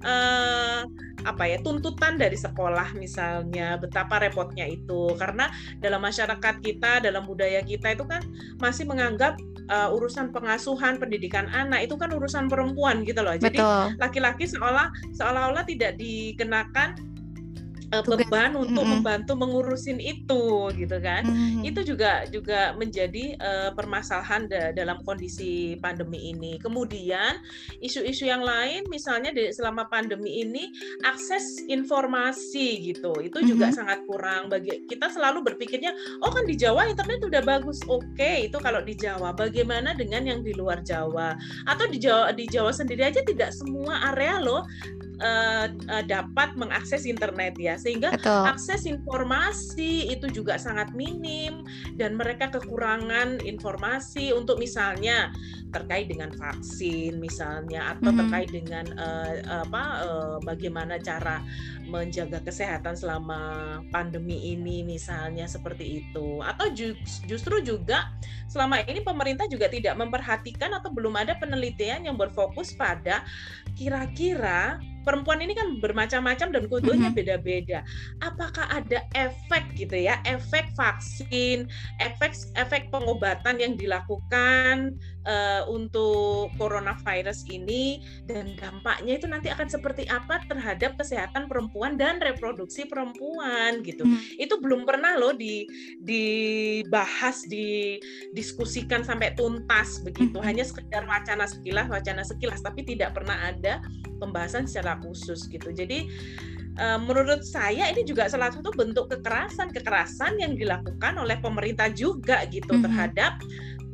uh, 0.03 0.85
apa 1.27 1.43
ya 1.51 1.59
tuntutan 1.59 2.15
dari 2.15 2.39
sekolah 2.39 2.95
misalnya 2.95 3.77
betapa 3.77 4.19
repotnya 4.19 4.65
itu. 4.67 5.13
Karena 5.15 5.51
dalam 5.79 6.01
masyarakat 6.03 6.55
kita 6.63 7.03
dalam 7.03 7.25
budaya 7.29 7.61
kita 7.63 7.95
itu 7.95 8.05
kan 8.07 8.23
masih 8.57 8.87
menganggap 8.89 9.37
uh, 9.69 9.95
urusan 9.95 10.33
pengasuhan 10.33 10.97
pendidikan 10.97 11.47
anak 11.51 11.87
itu 11.87 11.95
kan 11.95 12.11
urusan 12.11 12.49
perempuan 12.49 13.05
gitu 13.05 13.21
loh. 13.21 13.37
Jadi 13.37 13.59
laki-laki 14.01 14.49
seolah 14.49 14.91
seolah-olah 15.15 15.63
tidak 15.67 15.95
dikenakan 15.99 17.08
uh, 17.93 18.03
beban 18.05 18.53
untuk 18.55 18.83
mm 18.83 18.85
-hmm. 18.85 18.93
membantu 19.01 19.33
mengurusin 19.35 19.99
itu 20.01 20.69
gitu 20.75 20.97
kan. 21.01 21.25
Mm 21.25 21.35
-hmm. 21.35 21.69
itu 21.69 21.81
juga 21.85 22.25
juga 22.29 22.73
menjadi 22.77 23.35
uh, 23.39 23.69
permasalahan 23.73 24.45
da 24.49 24.71
dalam 24.73 25.01
kondisi 25.03 25.77
pandemi 25.81 26.31
ini. 26.31 26.57
Kemudian 26.61 27.41
isu-isu 27.81 28.29
yang 28.29 28.45
lain 28.45 28.85
misalnya 28.87 29.33
di, 29.33 29.49
selama 29.53 29.89
pandemi 29.89 30.41
ini 30.45 30.69
akses 31.05 31.65
informasi 31.65 32.93
gitu. 32.93 33.13
Itu 33.19 33.41
mm 33.41 33.43
-hmm. 33.45 33.51
juga 33.51 33.67
sangat 33.73 33.99
kurang. 34.05 34.47
Bagi 34.49 34.85
kita 34.85 35.09
selalu 35.09 35.53
berpikirnya 35.53 35.93
oh 36.21 36.31
kan 36.31 36.45
di 36.45 36.55
Jawa 36.55 36.87
internet 36.89 37.25
udah 37.25 37.41
bagus. 37.43 37.81
Oke 37.89 38.05
okay, 38.15 38.37
itu 38.49 38.57
kalau 38.61 38.81
di 38.85 38.93
Jawa 38.93 39.33
bagaimana 39.33 39.97
dengan 39.97 40.25
yang 40.25 40.41
di 40.45 40.53
luar 40.53 40.81
Jawa? 40.85 41.35
Atau 41.65 41.89
di 41.89 41.97
Jawa 42.01 42.31
di 42.33 42.45
Jawa 42.45 42.71
sendiri 42.73 43.05
aja 43.05 43.21
tidak 43.25 43.51
semua 43.55 44.13
area 44.13 44.37
loh 44.39 44.63
uh, 45.19 45.67
uh, 45.69 46.03
dapat 46.07 46.55
mengakses 46.55 47.03
internet 47.05 47.55
ya 47.59 47.75
sehingga 47.75 48.15
Betul. 48.15 48.43
akses 48.49 48.87
informasi 48.87 50.09
itu 50.11 50.27
juga 50.31 50.55
sangat 50.57 50.91
minim 50.95 51.63
dan 51.99 52.15
mereka 52.15 52.49
kekurangan 52.51 53.43
informasi 53.43 54.31
untuk 54.33 54.57
misalnya 54.57 55.31
terkait 55.69 56.09
dengan 56.09 56.33
vaksin 56.33 57.21
misalnya 57.21 57.93
atau 57.93 58.09
mm 58.09 58.13
-hmm. 58.15 58.19
terkait 58.25 58.49
dengan 58.49 58.85
uh, 58.97 59.33
apa 59.61 59.83
uh, 60.01 60.37
bagaimana 60.41 60.97
cara 60.97 61.45
menjaga 61.85 62.41
kesehatan 62.41 62.97
selama 62.97 63.39
pandemi 63.89 64.53
ini 64.53 64.81
misalnya 64.85 65.45
seperti 65.45 66.05
itu 66.05 66.41
atau 66.41 66.69
justru 67.25 67.61
juga 67.61 68.13
selama 68.49 68.81
ini 68.85 69.01
pemerintah 69.05 69.45
juga 69.45 69.69
tidak 69.69 69.93
memperhatikan 69.97 70.73
atau 70.73 70.89
belum 70.89 71.17
ada 71.17 71.37
penelitian 71.37 72.09
yang 72.09 72.17
berfokus 72.17 72.73
pada 72.73 73.21
kira-kira 73.77 74.81
perempuan 75.09 75.41
ini 75.41 75.57
kan 75.57 75.81
bermacam-macam 75.81 76.53
dan 76.53 76.63
kulturnya 76.69 77.09
beda-beda. 77.09 77.81
Apakah 78.21 78.69
ada 78.69 79.01
efek 79.17 79.65
gitu 79.73 79.97
ya, 79.97 80.21
efek 80.29 80.69
vaksin, 80.77 81.65
efek 81.97 82.37
efek 82.53 82.93
pengobatan 82.93 83.57
yang 83.57 83.73
dilakukan 83.73 84.93
uh, 85.25 85.65
untuk 85.65 86.53
coronavirus 86.61 87.49
ini 87.49 88.05
dan 88.29 88.53
dampaknya 88.53 89.17
itu 89.17 89.25
nanti 89.25 89.49
akan 89.49 89.65
seperti 89.65 90.05
apa 90.13 90.45
terhadap 90.45 90.93
kesehatan 91.01 91.49
perempuan 91.49 91.97
dan 91.97 92.21
reproduksi 92.21 92.85
perempuan 92.85 93.81
gitu. 93.81 94.05
Hmm. 94.05 94.21
Itu 94.37 94.61
belum 94.61 94.85
pernah 94.85 95.17
loh 95.17 95.33
di 95.33 95.65
dibahas, 96.05 97.49
didiskusikan 97.49 99.01
sampai 99.01 99.33
tuntas 99.33 100.05
begitu. 100.05 100.37
Hmm. 100.37 100.45
Hanya 100.45 100.69
sekedar 100.69 101.09
wacana 101.09 101.49
sekilas, 101.49 101.89
wacana 101.89 102.21
sekilas 102.21 102.61
tapi 102.61 102.85
tidak 102.85 103.17
pernah 103.17 103.49
ada 103.49 103.81
pembahasan 104.19 104.67
secara 104.67 104.98
khusus 105.01 105.47
gitu. 105.47 105.71
Jadi 105.71 106.07
uh, 106.79 106.99
menurut 106.99 107.43
saya 107.43 107.89
ini 107.91 108.03
juga 108.07 108.27
salah 108.27 108.51
satu 108.51 108.71
bentuk 108.75 109.11
kekerasan 109.11 109.71
kekerasan 109.73 110.39
yang 110.39 110.53
dilakukan 110.55 111.17
oleh 111.19 111.39
pemerintah 111.39 111.91
juga 111.91 112.45
gitu 112.47 112.69
mm 112.71 112.77
-hmm. 112.79 112.85
terhadap 112.85 113.33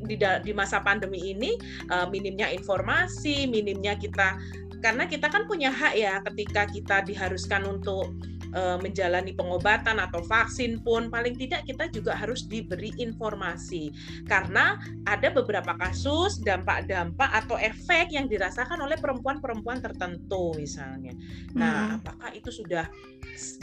di, 0.05 0.15
di 0.21 0.53
masa 0.53 0.85
pandemi 0.85 1.33
ini 1.33 1.57
uh, 1.89 2.05
minimnya 2.05 2.53
informasi, 2.53 3.49
minimnya 3.49 3.97
kita 3.97 4.37
karena 4.85 5.09
kita 5.09 5.33
kan 5.33 5.49
punya 5.49 5.73
hak 5.73 5.97
ya 5.97 6.21
ketika 6.29 6.69
kita 6.69 7.01
diharuskan 7.01 7.65
untuk 7.65 8.13
uh, 8.55 8.77
menjalani 8.79 9.35
pengobatan 9.35 9.99
atau 9.99 10.23
vaksin 10.25 10.79
pun 10.81 11.11
paling 11.11 11.35
tidak 11.35 11.67
kita 11.67 11.91
juga 11.91 12.15
harus 12.15 12.47
diberi 12.47 12.95
informasi 12.97 13.91
karena 14.25 14.79
ada 15.05 15.29
beberapa 15.29 15.75
kasus 15.77 16.39
dampak-dampak 16.41 17.29
atau 17.29 17.59
efek 17.59 18.15
yang 18.15 18.25
dirasakan 18.31 18.81
oleh 18.81 18.95
perempuan-perempuan 18.97 19.83
tertentu 19.83 20.55
misalnya. 20.55 21.11
Nah, 21.53 21.75
hmm. 21.75 21.95
apakah 22.01 22.31
itu 22.33 22.49
sudah 22.49 22.87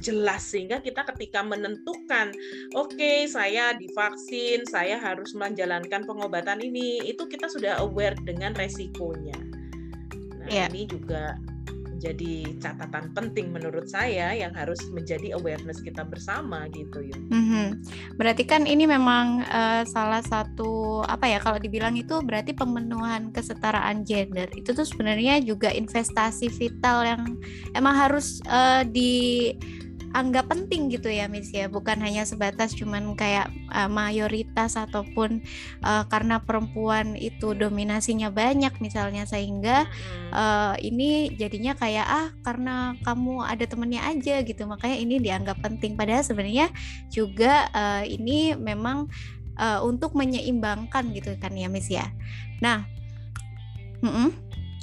jelas 0.04 0.44
sehingga 0.44 0.84
kita 0.84 1.06
ketika 1.14 1.40
menentukan 1.40 2.34
oke 2.76 2.92
okay, 2.92 3.24
saya 3.24 3.72
divaksin, 3.72 4.68
saya 4.68 5.00
harus 5.00 5.32
menjalankan 5.32 6.04
pengobatan 6.04 6.60
ini, 6.60 7.00
itu 7.08 7.24
kita 7.26 7.48
sudah 7.48 7.80
aware 7.80 8.16
dengan 8.28 8.52
resikonya. 8.52 9.38
Nah, 10.42 10.48
yeah. 10.50 10.68
ini 10.68 10.90
juga 10.90 11.38
menjadi 12.02 12.58
catatan 12.58 13.14
penting 13.14 13.54
menurut 13.54 13.86
saya 13.86 14.34
yang 14.34 14.50
harus 14.58 14.82
menjadi 14.90 15.38
awareness 15.38 15.78
kita 15.78 16.02
bersama 16.02 16.66
gitu 16.74 16.98
ya. 16.98 17.14
Mm-hmm. 17.30 17.66
Berarti 18.18 18.42
kan 18.42 18.66
ini 18.66 18.90
memang 18.90 19.46
uh, 19.46 19.86
salah 19.86 20.18
satu 20.18 21.06
apa 21.06 21.30
ya 21.30 21.38
kalau 21.38 21.62
dibilang 21.62 21.94
itu 21.94 22.18
berarti 22.26 22.58
pemenuhan 22.58 23.30
kesetaraan 23.30 24.02
gender 24.02 24.50
itu 24.58 24.74
tuh 24.74 24.82
sebenarnya 24.82 25.38
juga 25.46 25.70
investasi 25.70 26.50
vital 26.50 27.06
yang 27.06 27.22
emang 27.78 27.94
harus 27.94 28.42
uh, 28.50 28.82
di 28.82 29.54
anggap 30.12 30.48
penting 30.48 30.88
gitu 30.88 31.12
ya 31.12 31.28
Miss 31.28 31.52
ya. 31.52 31.68
Bukan 31.68 32.00
hanya 32.00 32.24
sebatas 32.24 32.72
cuman 32.72 33.12
kayak 33.12 33.52
uh, 33.68 33.88
mayoritas 33.92 34.80
ataupun 34.80 35.44
uh, 35.84 36.04
karena 36.08 36.40
perempuan 36.40 37.12
itu 37.18 37.52
dominasinya 37.52 38.32
banyak 38.32 38.72
misalnya 38.80 39.28
sehingga 39.28 39.84
uh, 40.32 40.74
ini 40.80 41.36
jadinya 41.36 41.76
kayak 41.76 42.06
ah 42.08 42.28
karena 42.40 42.96
kamu 43.04 43.44
ada 43.44 43.64
temennya 43.68 44.02
aja 44.08 44.40
gitu. 44.40 44.62
Makanya 44.64 44.96
ini 44.96 45.20
dianggap 45.20 45.60
penting. 45.60 45.98
Padahal 45.98 46.24
sebenarnya 46.24 46.72
juga 47.12 47.68
uh, 47.76 48.04
ini 48.08 48.56
memang 48.56 49.12
uh, 49.60 49.84
untuk 49.84 50.16
menyeimbangkan 50.16 51.12
gitu 51.12 51.36
kan 51.36 51.52
ya 51.52 51.68
Miss 51.68 51.92
ya. 51.92 52.08
Nah 52.64 52.88
mm 54.00 54.08
-mm. 54.08 54.28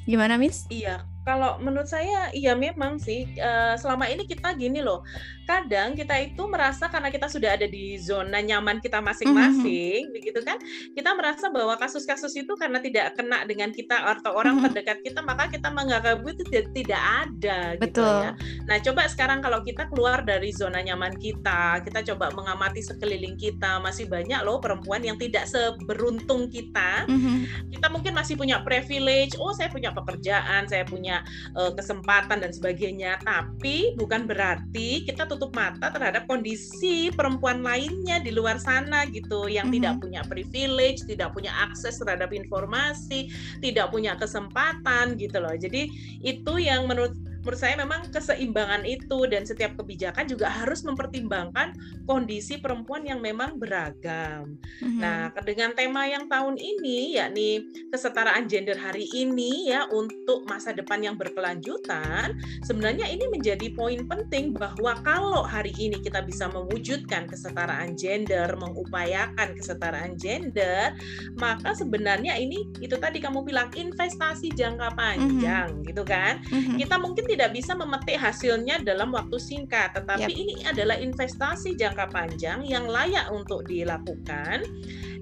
gimana 0.06 0.38
Miss? 0.38 0.70
Iya 0.70 1.09
kalau 1.28 1.60
menurut 1.60 1.88
saya 1.88 2.32
iya 2.32 2.56
memang 2.56 2.98
sih 2.98 3.28
uh, 3.38 3.76
selama 3.76 4.08
ini 4.08 4.26
kita 4.26 4.56
gini 4.56 4.80
loh 4.82 5.04
kadang 5.50 5.98
kita 5.98 6.14
itu 6.22 6.46
merasa 6.46 6.86
karena 6.94 7.10
kita 7.10 7.26
sudah 7.26 7.58
ada 7.58 7.66
di 7.66 7.98
zona 7.98 8.38
nyaman 8.38 8.78
kita 8.78 9.02
masing-masing, 9.02 10.06
mm-hmm. 10.06 10.14
begitu 10.14 10.40
kan? 10.46 10.62
Kita 10.94 11.18
merasa 11.18 11.50
bahwa 11.50 11.74
kasus-kasus 11.82 12.38
itu 12.38 12.54
karena 12.54 12.78
tidak 12.78 13.18
kena 13.18 13.42
dengan 13.50 13.74
kita 13.74 13.98
atau 13.98 14.38
orang 14.38 14.62
mm-hmm. 14.62 14.70
terdekat 14.70 14.98
kita, 15.02 15.26
maka 15.26 15.50
kita 15.50 15.74
menganggap 15.74 16.22
itu 16.22 16.46
tidak 16.54 17.02
ada, 17.02 17.74
gitu 17.74 17.82
Betul. 17.82 18.06
gitu 18.06 18.26
ya. 18.30 18.32
Nah, 18.70 18.78
coba 18.78 19.02
sekarang 19.10 19.40
kalau 19.42 19.66
kita 19.66 19.90
keluar 19.90 20.22
dari 20.22 20.54
zona 20.54 20.86
nyaman 20.86 21.18
kita, 21.18 21.82
kita 21.82 22.06
coba 22.14 22.30
mengamati 22.38 22.86
sekeliling 22.86 23.34
kita, 23.34 23.82
masih 23.82 24.06
banyak 24.06 24.46
loh 24.46 24.62
perempuan 24.62 25.02
yang 25.02 25.18
tidak 25.18 25.50
seberuntung 25.50 26.46
kita. 26.54 27.10
Mm-hmm. 27.10 27.74
Kita 27.74 27.88
mungkin 27.90 28.14
masih 28.14 28.38
punya 28.38 28.62
privilege, 28.62 29.34
oh 29.42 29.50
saya 29.58 29.74
punya 29.74 29.90
pekerjaan, 29.98 30.70
saya 30.70 30.86
punya 30.86 31.09
uh, 31.58 31.74
kesempatan 31.74 32.46
dan 32.46 32.52
sebagainya, 32.54 33.18
tapi 33.26 33.98
bukan 33.98 34.30
berarti 34.30 35.08
kita 35.10 35.26
tutup 35.26 35.52
mata 35.58 35.90
terhadap 35.90 36.30
kondisi 36.30 37.10
perempuan 37.10 37.66
lainnya 37.66 38.22
di 38.22 38.30
luar 38.30 38.62
sana 38.62 39.10
gitu 39.10 39.50
yang 39.50 39.68
mm 39.68 39.74
-hmm. 39.74 39.76
tidak 39.82 39.94
punya 39.98 40.22
privilege, 40.30 41.00
tidak 41.10 41.30
punya 41.34 41.52
akses 41.58 41.98
terhadap 41.98 42.30
informasi, 42.30 43.34
tidak 43.64 43.90
punya 43.90 44.14
kesempatan 44.20 45.18
gitu 45.18 45.42
loh. 45.42 45.58
Jadi 45.58 45.90
itu 46.22 46.54
yang 46.62 46.86
menurut 46.86 47.18
menurut 47.50 47.66
saya 47.66 47.82
memang 47.82 48.06
keseimbangan 48.14 48.86
itu 48.86 49.26
dan 49.26 49.42
setiap 49.42 49.74
kebijakan 49.74 50.30
juga 50.30 50.54
harus 50.54 50.86
mempertimbangkan 50.86 51.74
kondisi 52.06 52.62
perempuan 52.62 53.02
yang 53.10 53.26
memang 53.26 53.58
beragam. 53.58 54.54
Mm-hmm. 54.86 55.02
Nah, 55.02 55.34
dengan 55.42 55.74
tema 55.74 56.06
yang 56.06 56.30
tahun 56.30 56.62
ini 56.62 57.18
yakni 57.18 57.66
kesetaraan 57.90 58.46
gender 58.46 58.78
hari 58.78 59.10
ini 59.18 59.74
ya 59.74 59.90
untuk 59.90 60.46
masa 60.46 60.78
depan 60.78 61.02
yang 61.02 61.18
berkelanjutan, 61.18 62.38
sebenarnya 62.70 63.10
ini 63.10 63.26
menjadi 63.34 63.74
poin 63.74 64.06
penting 64.06 64.54
bahwa 64.54 65.02
kalau 65.02 65.42
hari 65.42 65.74
ini 65.82 65.98
kita 66.06 66.22
bisa 66.22 66.54
mewujudkan 66.54 67.26
kesetaraan 67.26 67.98
gender, 67.98 68.46
mengupayakan 68.62 69.58
kesetaraan 69.58 70.14
gender, 70.22 70.94
maka 71.42 71.74
sebenarnya 71.74 72.38
ini 72.38 72.62
itu 72.78 72.94
tadi 73.02 73.18
kamu 73.18 73.42
bilang 73.42 73.74
investasi 73.74 74.54
jangka 74.54 74.94
panjang 74.94 75.82
mm-hmm. 75.82 75.90
gitu 75.90 76.06
kan. 76.06 76.46
Mm-hmm. 76.46 76.78
Kita 76.78 76.96
mungkin 77.02 77.26
tidak 77.26 77.39
bisa 77.48 77.72
memetik 77.72 78.20
hasilnya 78.20 78.84
dalam 78.84 79.16
waktu 79.16 79.40
singkat, 79.40 79.96
tetapi 79.96 80.28
yep. 80.28 80.36
ini 80.36 80.56
adalah 80.68 81.00
investasi 81.00 81.80
jangka 81.80 82.12
panjang 82.12 82.68
yang 82.68 82.84
layak 82.92 83.32
untuk 83.32 83.64
dilakukan. 83.64 84.68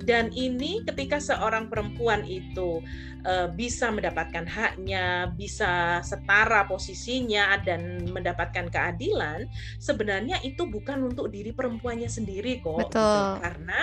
Dan 0.04 0.30
ini 0.36 0.86
ketika 0.86 1.18
seorang 1.18 1.72
perempuan 1.72 2.22
itu 2.28 2.84
uh, 3.28 3.48
bisa 3.52 3.90
mendapatkan 3.90 4.46
haknya, 4.46 5.32
bisa 5.34 6.04
setara 6.06 6.68
posisinya 6.68 7.60
dan 7.64 8.08
mendapatkan 8.12 8.72
keadilan, 8.72 9.48
sebenarnya 9.82 10.40
itu 10.44 10.68
bukan 10.68 11.12
untuk 11.12 11.32
diri 11.32 11.52
perempuannya 11.52 12.08
sendiri 12.08 12.62
kok. 12.62 12.90
Betul. 12.90 12.98
Gitu. 12.98 13.24
Karena 13.44 13.80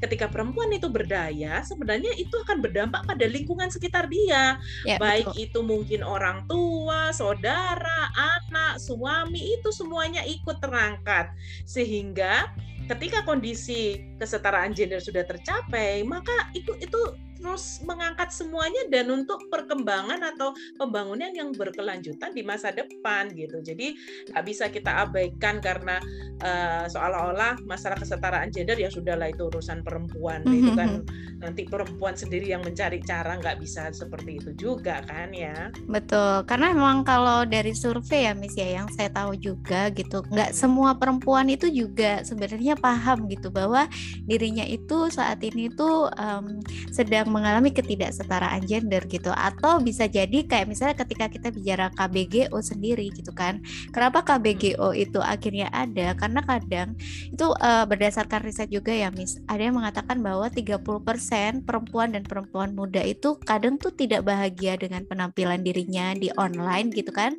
ketika 0.00 0.26
perempuan 0.28 0.70
itu 0.72 0.88
berdaya, 0.92 1.64
sebenarnya 1.64 2.12
itu 2.20 2.34
akan 2.46 2.60
berdampak 2.60 3.02
pada 3.08 3.26
lingkungan 3.26 3.72
sekitar 3.72 4.06
dia. 4.06 4.60
Ya, 4.84 4.96
Baik 5.00 5.32
betul. 5.32 5.44
itu 5.44 5.60
mungkin 5.64 6.00
orang 6.04 6.44
tua, 6.46 7.10
saudara, 7.10 8.12
anak, 8.14 8.78
suami 8.78 9.56
itu 9.58 9.72
semuanya 9.72 10.22
ikut 10.24 10.60
terangkat. 10.60 11.32
Sehingga 11.64 12.52
ketika 12.86 13.26
kondisi 13.26 13.98
kesetaraan 14.20 14.70
gender 14.72 15.02
sudah 15.02 15.26
tercapai, 15.26 15.55
maka 16.04 16.32
itu 16.52 16.72
itu 16.78 17.00
terus 17.38 17.80
mengangkat 17.84 18.32
semuanya 18.32 18.88
dan 18.88 19.12
untuk 19.12 19.48
perkembangan 19.52 20.20
atau 20.34 20.56
pembangunan 20.80 21.30
yang 21.32 21.52
berkelanjutan 21.52 22.32
di 22.32 22.42
masa 22.42 22.72
depan 22.72 23.30
gitu. 23.32 23.60
Jadi 23.62 23.96
nggak 24.32 24.44
bisa 24.44 24.68
kita 24.72 25.06
abaikan 25.06 25.60
karena 25.60 26.00
uh, 26.42 26.84
seolah-olah 26.88 27.62
masalah 27.64 27.96
kesetaraan 28.00 28.50
gender 28.50 28.76
ya 28.76 28.88
sudahlah 28.92 29.30
itu 29.30 29.48
urusan 29.48 29.84
perempuan 29.84 30.42
mm 30.42 30.48
-hmm. 30.48 30.60
itu 30.60 30.72
kan 30.74 30.90
nanti 31.36 31.62
perempuan 31.68 32.16
sendiri 32.16 32.48
yang 32.48 32.64
mencari 32.64 33.00
cara 33.04 33.36
nggak 33.36 33.60
bisa 33.60 33.92
seperti 33.92 34.40
itu 34.40 34.50
juga 34.56 35.04
kan 35.04 35.30
ya. 35.36 35.68
Betul, 35.84 36.48
karena 36.48 36.72
memang 36.72 37.04
kalau 37.04 37.44
dari 37.44 37.76
survei 37.76 38.24
ya 38.28 38.32
Miss 38.32 38.56
ya 38.56 38.80
yang 38.80 38.88
saya 38.96 39.12
tahu 39.12 39.36
juga 39.36 39.92
gitu, 39.92 40.24
nggak 40.32 40.56
semua 40.56 40.96
perempuan 40.96 41.52
itu 41.52 41.68
juga 41.68 42.24
sebenarnya 42.24 42.80
paham 42.80 43.28
gitu 43.28 43.52
bahwa 43.52 43.84
dirinya 44.24 44.64
itu 44.64 45.12
saat 45.12 45.44
ini 45.44 45.68
tuh 45.68 46.08
um, 46.16 46.60
sedang 46.90 47.25
yang 47.26 47.34
mengalami 47.34 47.74
ketidaksetaraan 47.74 48.62
gender 48.62 49.02
gitu. 49.10 49.34
Atau 49.34 49.82
bisa 49.82 50.06
jadi 50.06 50.46
kayak 50.46 50.70
misalnya 50.70 50.96
ketika 51.02 51.26
kita 51.26 51.50
bicara 51.50 51.90
KBGO 51.90 52.54
sendiri 52.62 53.10
gitu 53.10 53.34
kan. 53.34 53.58
Kenapa 53.90 54.22
KBGO 54.22 54.94
itu 54.94 55.18
akhirnya 55.18 55.66
ada? 55.74 56.14
Karena 56.14 56.40
kadang 56.46 56.94
itu 57.34 57.50
uh, 57.50 57.82
berdasarkan 57.82 58.46
riset 58.46 58.70
juga 58.70 58.94
ya 58.94 59.10
Miss 59.10 59.42
ada 59.50 59.58
yang 59.58 59.74
mengatakan 59.74 60.22
bahwa 60.22 60.46
30% 60.46 61.66
perempuan 61.66 62.14
dan 62.14 62.22
perempuan 62.22 62.78
muda 62.78 63.02
itu 63.02 63.34
kadang 63.42 63.76
tuh 63.76 63.90
tidak 63.90 64.22
bahagia 64.22 64.78
dengan 64.78 65.02
penampilan 65.02 65.66
dirinya 65.66 66.14
di 66.14 66.30
online 66.38 66.94
gitu 66.94 67.10
kan. 67.10 67.34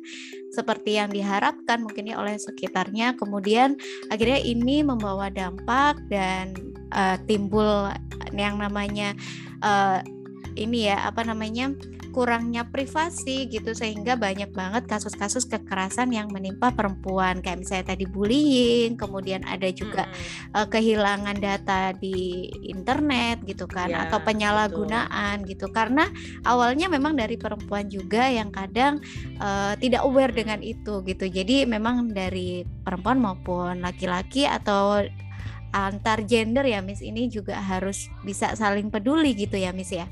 Seperti 0.52 1.00
yang 1.00 1.08
diharapkan 1.08 1.80
mungkin 1.80 2.12
ya 2.12 2.20
oleh 2.20 2.36
sekitarnya. 2.36 3.16
Kemudian 3.16 3.80
akhirnya 4.12 4.40
ini 4.44 4.84
membawa 4.84 5.32
dampak 5.32 5.96
dan 6.12 6.52
uh, 6.92 7.16
timbul 7.24 7.88
yang 8.36 8.60
namanya 8.60 9.16
uh, 9.62 10.00
ini 10.58 10.90
ya 10.90 11.06
apa 11.06 11.22
namanya 11.22 11.70
kurangnya 12.10 12.66
privasi 12.66 13.46
gitu 13.46 13.76
sehingga 13.76 14.18
banyak 14.18 14.50
banget 14.50 14.90
kasus-kasus 14.90 15.46
kekerasan 15.46 16.10
yang 16.10 16.26
menimpa 16.32 16.72
perempuan 16.74 17.38
kayak 17.44 17.62
misalnya 17.62 17.94
tadi 17.94 18.10
bullying 18.10 18.98
kemudian 18.98 19.44
ada 19.46 19.68
juga 19.70 20.08
hmm. 20.08 20.56
uh, 20.56 20.66
kehilangan 20.66 21.38
data 21.38 21.94
di 21.94 22.48
internet 22.64 23.44
gitu 23.46 23.68
kan 23.70 23.92
ya, 23.92 24.08
atau 24.08 24.18
penyalahgunaan 24.24 25.44
betul. 25.44 25.50
gitu 25.54 25.66
karena 25.70 26.10
awalnya 26.42 26.90
memang 26.90 27.14
dari 27.14 27.38
perempuan 27.38 27.86
juga 27.86 28.26
yang 28.26 28.50
kadang 28.50 28.98
uh, 29.38 29.78
tidak 29.78 30.02
aware 30.02 30.34
dengan 30.34 30.58
itu 30.64 31.04
gitu 31.06 31.28
jadi 31.28 31.68
memang 31.68 32.10
dari 32.10 32.66
perempuan 32.82 33.20
maupun 33.20 33.84
laki-laki 33.84 34.48
atau 34.48 35.06
antar 35.72 36.24
gender 36.24 36.64
ya 36.64 36.80
Miss 36.80 37.04
ini 37.04 37.28
juga 37.28 37.58
harus 37.60 38.08
bisa 38.24 38.54
saling 38.56 38.88
peduli 38.88 39.36
gitu 39.36 39.56
ya 39.58 39.72
Miss 39.72 39.92
ya. 39.92 40.08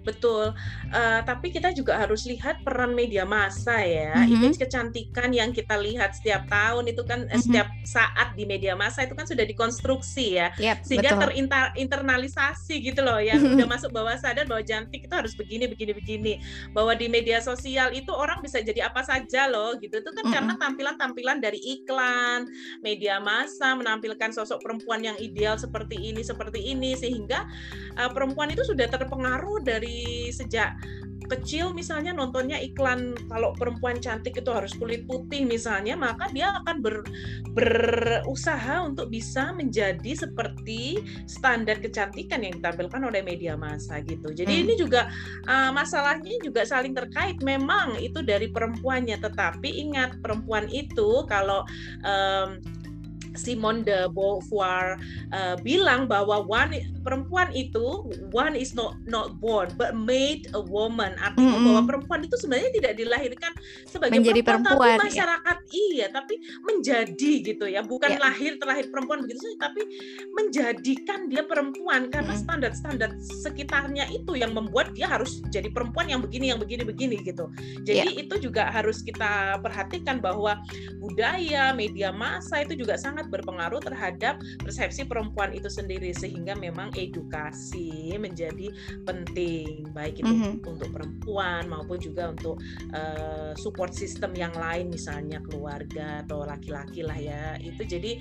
Betul. 0.00 0.56
Uh, 0.90 1.20
tapi 1.28 1.52
kita 1.52 1.70
juga 1.76 2.00
harus 2.00 2.24
lihat 2.24 2.64
peran 2.64 2.96
media 2.96 3.28
massa 3.28 3.80
ya. 3.84 4.16
Mm-hmm. 4.16 4.34
Image 4.36 4.58
kecantikan 4.58 5.30
yang 5.30 5.52
kita 5.52 5.76
lihat 5.76 6.16
setiap 6.16 6.48
tahun 6.48 6.88
itu 6.88 7.02
kan 7.04 7.28
mm-hmm. 7.28 7.40
setiap 7.40 7.68
saat 7.84 8.32
di 8.34 8.48
media 8.48 8.72
massa 8.72 9.04
itu 9.04 9.12
kan 9.12 9.28
sudah 9.28 9.44
dikonstruksi 9.44 10.40
ya. 10.40 10.48
Yep, 10.56 10.76
Sehingga 10.84 11.10
terinternalisasi 11.20 12.80
gitu 12.80 13.04
loh 13.04 13.20
ya. 13.20 13.36
Udah 13.54 13.68
masuk 13.68 13.92
bawah 13.92 14.16
sadar 14.16 14.48
bahwa 14.48 14.64
cantik 14.64 15.04
itu 15.04 15.14
harus 15.14 15.36
begini 15.36 15.68
begini 15.68 15.92
begini. 15.92 16.32
Bahwa 16.72 16.96
di 16.96 17.06
media 17.12 17.44
sosial 17.44 17.92
itu 17.92 18.10
orang 18.10 18.40
bisa 18.40 18.64
jadi 18.64 18.88
apa 18.88 19.04
saja 19.04 19.52
loh 19.52 19.76
gitu. 19.76 20.00
Itu 20.00 20.10
kan 20.16 20.24
mm-hmm. 20.24 20.34
karena 20.34 20.54
tampilan-tampilan 20.56 21.38
dari 21.44 21.60
iklan, 21.60 22.48
media 22.80 23.20
massa 23.20 23.76
menampilkan 23.76 24.32
sosok 24.32 24.64
perempuan 24.64 25.04
yang 25.04 25.16
ideal 25.20 25.60
seperti 25.60 25.96
ini 26.00 26.24
seperti 26.24 26.60
ini 26.72 26.96
sehingga 26.96 27.44
uh, 28.00 28.10
perempuan 28.12 28.48
itu 28.52 28.64
sudah 28.64 28.88
terpengaruh 28.88 29.60
dari 29.90 30.30
sejak 30.30 30.78
kecil 31.30 31.70
misalnya 31.70 32.10
nontonnya 32.10 32.58
iklan 32.58 33.14
kalau 33.30 33.54
perempuan 33.54 34.02
cantik 34.02 34.34
itu 34.34 34.50
harus 34.50 34.74
kulit 34.74 35.06
putih 35.06 35.46
misalnya 35.46 35.94
maka 35.94 36.26
dia 36.34 36.50
akan 36.58 36.82
ber, 36.82 37.06
berusaha 37.54 38.82
untuk 38.82 39.14
bisa 39.14 39.54
menjadi 39.54 40.26
seperti 40.26 40.98
standar 41.30 41.78
kecantikan 41.78 42.42
yang 42.42 42.58
ditampilkan 42.58 42.98
oleh 43.06 43.22
media 43.22 43.54
massa 43.54 44.02
gitu 44.02 44.34
jadi 44.34 44.50
hmm. 44.50 44.62
ini 44.66 44.74
juga 44.74 45.06
uh, 45.46 45.70
masalahnya 45.70 46.34
juga 46.42 46.66
saling 46.66 46.98
terkait 46.98 47.38
memang 47.46 47.94
itu 48.02 48.26
dari 48.26 48.50
perempuannya 48.50 49.22
tetapi 49.22 49.70
ingat 49.86 50.18
perempuan 50.18 50.66
itu 50.74 51.22
kalau 51.30 51.62
um, 52.02 52.58
Simone 53.34 53.82
de 53.86 54.08
Beauvoir 54.10 54.98
uh, 55.30 55.54
bilang 55.60 56.06
bahwa 56.10 56.42
one 56.46 56.82
perempuan 57.02 57.50
itu 57.54 58.06
one 58.30 58.54
is 58.54 58.74
not 58.76 58.96
not 59.06 59.38
born 59.38 59.70
but 59.76 59.94
made 59.94 60.46
a 60.54 60.62
woman 60.62 61.14
artinya 61.20 61.56
mm 61.56 61.58
-hmm. 61.58 61.66
bahwa 61.72 61.82
perempuan 61.86 62.20
itu 62.26 62.36
sebenarnya 62.38 62.70
tidak 62.76 62.92
dilahirkan 62.98 63.52
sebagai 63.86 64.18
menjadi 64.20 64.42
perempuan, 64.42 64.76
perempuan 64.76 64.98
tapi 64.98 65.08
masyarakat 65.10 65.56
ya. 65.58 65.74
iya 65.74 66.06
tapi 66.12 66.34
menjadi 66.64 67.32
gitu 67.44 67.64
ya 67.66 67.80
bukan 67.84 68.10
yeah. 68.16 68.22
lahir 68.22 68.52
terlahir 68.60 68.86
perempuan 68.88 69.18
begitu 69.24 69.40
saja 69.42 69.70
tapi 69.70 69.82
menjadikan 70.34 71.26
dia 71.26 71.42
perempuan 71.44 72.08
karena 72.12 72.34
standar-standar 72.36 73.10
mm 73.12 73.20
-hmm. 73.20 73.40
sekitarnya 73.44 74.04
itu 74.12 74.36
yang 74.36 74.52
membuat 74.52 74.92
dia 74.94 75.10
harus 75.10 75.42
jadi 75.50 75.68
perempuan 75.72 76.08
yang 76.08 76.20
begini 76.22 76.52
yang 76.52 76.60
begini 76.60 76.82
begini 76.84 77.16
gitu 77.24 77.48
jadi 77.82 78.10
yeah. 78.10 78.22
itu 78.22 78.34
juga 78.40 78.68
harus 78.70 79.02
kita 79.02 79.60
perhatikan 79.60 80.20
bahwa 80.20 80.60
budaya 81.00 81.72
media 81.74 82.12
massa 82.14 82.62
itu 82.62 82.76
juga 82.76 82.96
sangat 83.00 83.19
berpengaruh 83.28 83.82
terhadap 83.82 84.40
persepsi 84.62 85.04
perempuan 85.04 85.52
itu 85.52 85.68
sendiri 85.68 86.14
sehingga 86.14 86.56
memang 86.56 86.94
edukasi 86.96 88.14
menjadi 88.16 88.72
penting 89.04 89.90
baik 89.92 90.22
itu 90.22 90.30
mm 90.30 90.38
-hmm. 90.40 90.70
untuk 90.70 90.90
perempuan 90.94 91.66
maupun 91.66 91.98
juga 92.00 92.32
untuk 92.32 92.56
uh, 92.94 93.52
support 93.58 93.92
system 93.92 94.32
yang 94.32 94.52
lain 94.54 94.88
misalnya 94.88 95.42
keluarga 95.44 96.22
atau 96.24 96.46
laki-laki 96.46 97.02
lah 97.04 97.18
ya 97.18 97.58
itu 97.60 97.82
jadi 97.84 98.20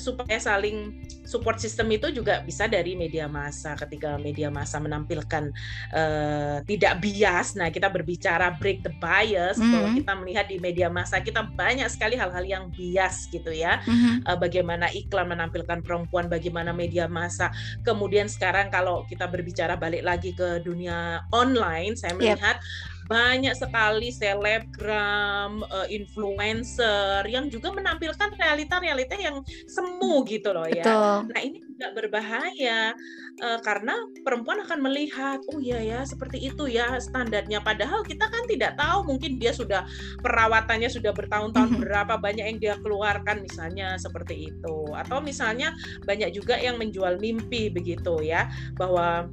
supaya 0.00 0.40
saling 0.40 1.04
support 1.24 1.60
system 1.60 1.92
itu 1.92 2.10
juga 2.10 2.42
bisa 2.42 2.66
dari 2.66 2.96
media 2.96 3.28
massa 3.28 3.76
ketika 3.78 4.16
media 4.18 4.48
massa 4.48 4.80
menampilkan 4.80 5.52
uh, 5.94 6.58
tidak 6.66 7.00
bias 7.04 7.54
nah 7.54 7.68
kita 7.68 7.88
berbicara 7.88 8.56
break 8.58 8.82
the 8.82 8.92
bias 8.98 9.56
mm 9.56 9.62
-hmm. 9.62 9.72
bahwa 9.72 9.88
kita 9.94 10.12
melihat 10.18 10.46
di 10.48 10.56
media 10.58 10.88
massa 10.90 11.20
kita 11.20 11.46
banyak 11.54 11.86
sekali 11.88 12.18
hal-hal 12.18 12.44
yang 12.44 12.64
bias 12.72 13.28
gitu 13.30 13.52
ya 13.52 13.80
mm 13.84 13.94
-hmm. 13.94 14.14
uh, 14.28 14.33
bagaimana 14.36 14.90
iklan 14.92 15.30
menampilkan 15.30 15.80
perempuan 15.80 16.26
bagaimana 16.28 16.74
media 16.74 17.10
massa. 17.10 17.50
Kemudian 17.82 18.26
sekarang 18.30 18.68
kalau 18.68 19.06
kita 19.06 19.26
berbicara 19.30 19.74
balik 19.78 20.04
lagi 20.04 20.34
ke 20.34 20.60
dunia 20.62 21.24
online 21.32 21.96
saya 21.96 22.14
melihat 22.16 22.58
yep 22.58 22.93
banyak 23.04 23.52
sekali 23.52 24.08
selebgram, 24.08 25.60
uh, 25.64 25.86
influencer 25.92 27.28
yang 27.28 27.52
juga 27.52 27.72
menampilkan 27.72 28.32
realita-realita 28.36 29.16
yang 29.20 29.44
semu 29.68 30.24
gitu 30.24 30.56
loh 30.56 30.64
ya. 30.68 30.84
Betul. 30.84 31.16
Nah 31.32 31.40
ini 31.44 31.58
juga 31.60 31.86
berbahaya 31.92 32.96
uh, 33.44 33.60
karena 33.60 33.94
perempuan 34.24 34.64
akan 34.64 34.78
melihat, 34.80 35.38
oh 35.52 35.60
iya 35.60 35.80
ya 35.84 36.00
seperti 36.08 36.48
itu 36.48 36.64
ya 36.70 36.96
standarnya. 36.96 37.60
Padahal 37.60 38.00
kita 38.06 38.28
kan 38.28 38.44
tidak 38.48 38.80
tahu 38.80 39.04
mungkin 39.04 39.36
dia 39.36 39.52
sudah 39.52 39.84
perawatannya 40.24 40.88
sudah 40.88 41.12
bertahun-tahun 41.12 41.68
mm 41.70 41.76
-hmm. 41.76 41.84
berapa 41.84 42.14
banyak 42.16 42.44
yang 42.44 42.58
dia 42.60 42.74
keluarkan 42.80 43.44
misalnya 43.44 44.00
seperti 44.00 44.48
itu. 44.48 44.76
Atau 44.96 45.20
misalnya 45.20 45.76
banyak 46.08 46.32
juga 46.32 46.56
yang 46.56 46.80
menjual 46.80 47.20
mimpi 47.20 47.68
begitu 47.68 48.24
ya 48.24 48.48
bahwa 48.80 49.28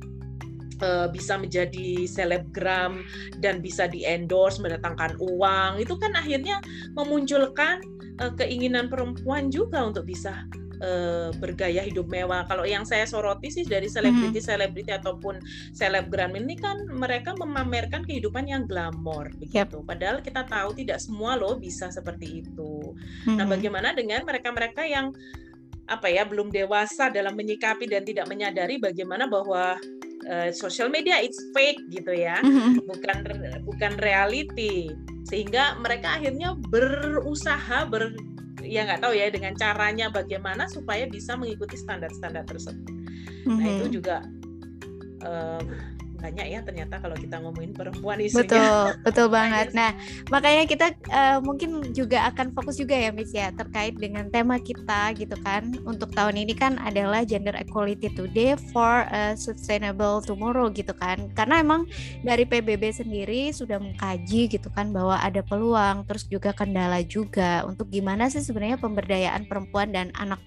uh, 0.81 1.07
bisa 1.07 1.37
menjadi 1.37 2.09
selebgram 2.09 3.05
dan 3.39 3.61
bisa 3.63 3.87
di 3.87 4.03
endorse 4.03 4.59
mendatangkan 4.59 5.15
uang 5.21 5.79
itu 5.79 5.95
kan 5.97 6.11
akhirnya 6.17 6.59
memunculkan 6.97 7.81
uh, 8.19 8.33
keinginan 8.35 8.89
perempuan 8.91 9.47
juga 9.49 9.85
untuk 9.85 10.09
bisa 10.09 10.45
uh, 10.81 11.29
bergaya 11.37 11.85
hidup 11.85 12.09
mewah. 12.09 12.43
Kalau 12.49 12.65
yang 12.65 12.83
saya 12.83 13.05
soroti 13.05 13.53
sih 13.53 13.63
dari 13.63 13.87
selebriti-selebriti 13.87 14.91
ataupun 14.91 15.39
selebgram 15.71 16.33
ini 16.35 16.57
kan 16.57 16.89
mereka 16.89 17.37
memamerkan 17.37 18.03
kehidupan 18.03 18.49
yang 18.49 18.65
glamor 18.65 19.29
begitu. 19.37 19.79
Yep. 19.79 19.87
Padahal 19.87 20.17
kita 20.19 20.43
tahu 20.49 20.75
tidak 20.75 20.99
semua 20.99 21.37
loh 21.37 21.55
bisa 21.55 21.93
seperti 21.93 22.43
itu. 22.43 22.97
Hmm. 23.29 23.37
Nah, 23.39 23.45
bagaimana 23.47 23.93
dengan 23.93 24.25
mereka-mereka 24.25 24.83
yang 24.83 25.13
apa 25.89 26.07
ya 26.07 26.23
belum 26.23 26.53
dewasa 26.53 27.11
dalam 27.11 27.35
menyikapi 27.35 27.83
dan 27.83 28.07
tidak 28.07 28.23
menyadari 28.31 28.79
bagaimana 28.79 29.27
bahwa 29.27 29.75
uh, 30.27 30.49
social 30.53 30.91
media 30.91 31.17
it's 31.21 31.39
fake 31.55 31.79
gitu 31.89 32.13
ya, 32.13 32.37
mm-hmm. 32.41 32.83
bukan 32.85 33.17
bukan 33.65 33.93
reality. 34.01 34.91
Sehingga 35.29 35.79
mereka 35.79 36.19
akhirnya 36.19 36.57
berusaha 36.69 37.87
ber 37.87 38.13
ya 38.61 38.85
nggak 38.85 39.01
tahu 39.01 39.13
ya 39.17 39.33
dengan 39.33 39.57
caranya 39.57 40.13
bagaimana 40.13 40.69
supaya 40.69 41.09
bisa 41.09 41.33
mengikuti 41.33 41.77
standar-standar 41.79 42.45
tersebut. 42.45 42.85
Mm-hmm. 43.45 43.57
Nah 43.57 43.65
itu 43.65 43.75
mm-hmm. 43.77 43.95
juga 43.95 44.17
uh, 45.25 45.63
banyak 46.21 46.47
ya 46.53 46.59
ternyata 46.61 47.01
kalau 47.01 47.17
kita 47.17 47.41
ngomongin 47.41 47.73
perempuan 47.73 48.21
isunya. 48.21 48.45
Betul, 48.45 48.85
betul 49.01 49.27
banget. 49.37 49.73
Nah, 49.73 49.97
makanya 50.29 50.63
kita 50.69 50.87
uh, 51.09 51.37
mungkin 51.41 51.81
juga 51.91 52.29
akan 52.29 52.53
fokus 52.53 52.77
juga 52.77 52.93
ya 52.93 53.09
Miss 53.09 53.33
ya 53.33 53.49
terkait 53.51 53.97
dengan 53.97 54.29
tema 54.29 54.61
kita 54.61 55.17
gitu 55.17 55.33
kan. 55.41 55.73
Untuk 55.83 56.13
tahun 56.13 56.37
ini 56.37 56.53
kan 56.53 56.77
adalah 56.77 57.25
Gender 57.25 57.57
Equality 57.57 58.13
Today 58.13 58.53
for 58.69 59.09
a 59.09 59.33
Sustainable 59.33 60.21
Tomorrow 60.21 60.69
gitu 60.71 60.93
kan. 60.93 61.33
Karena 61.33 61.65
emang 61.65 61.89
dari 62.21 62.45
PBB 62.45 62.93
sendiri 62.93 63.49
sudah 63.49 63.81
mengkaji 63.81 64.47
gitu 64.53 64.69
kan 64.71 64.93
bahwa 64.93 65.17
ada 65.17 65.41
peluang 65.41 66.05
terus 66.05 66.29
juga 66.29 66.53
kendala 66.53 67.01
juga 67.01 67.65
untuk 67.65 67.89
gimana 67.89 68.29
sih 68.29 68.45
sebenarnya 68.45 68.77
pemberdayaan 68.77 69.49
perempuan 69.49 69.89
dan 69.89 70.13
anak 70.15 70.39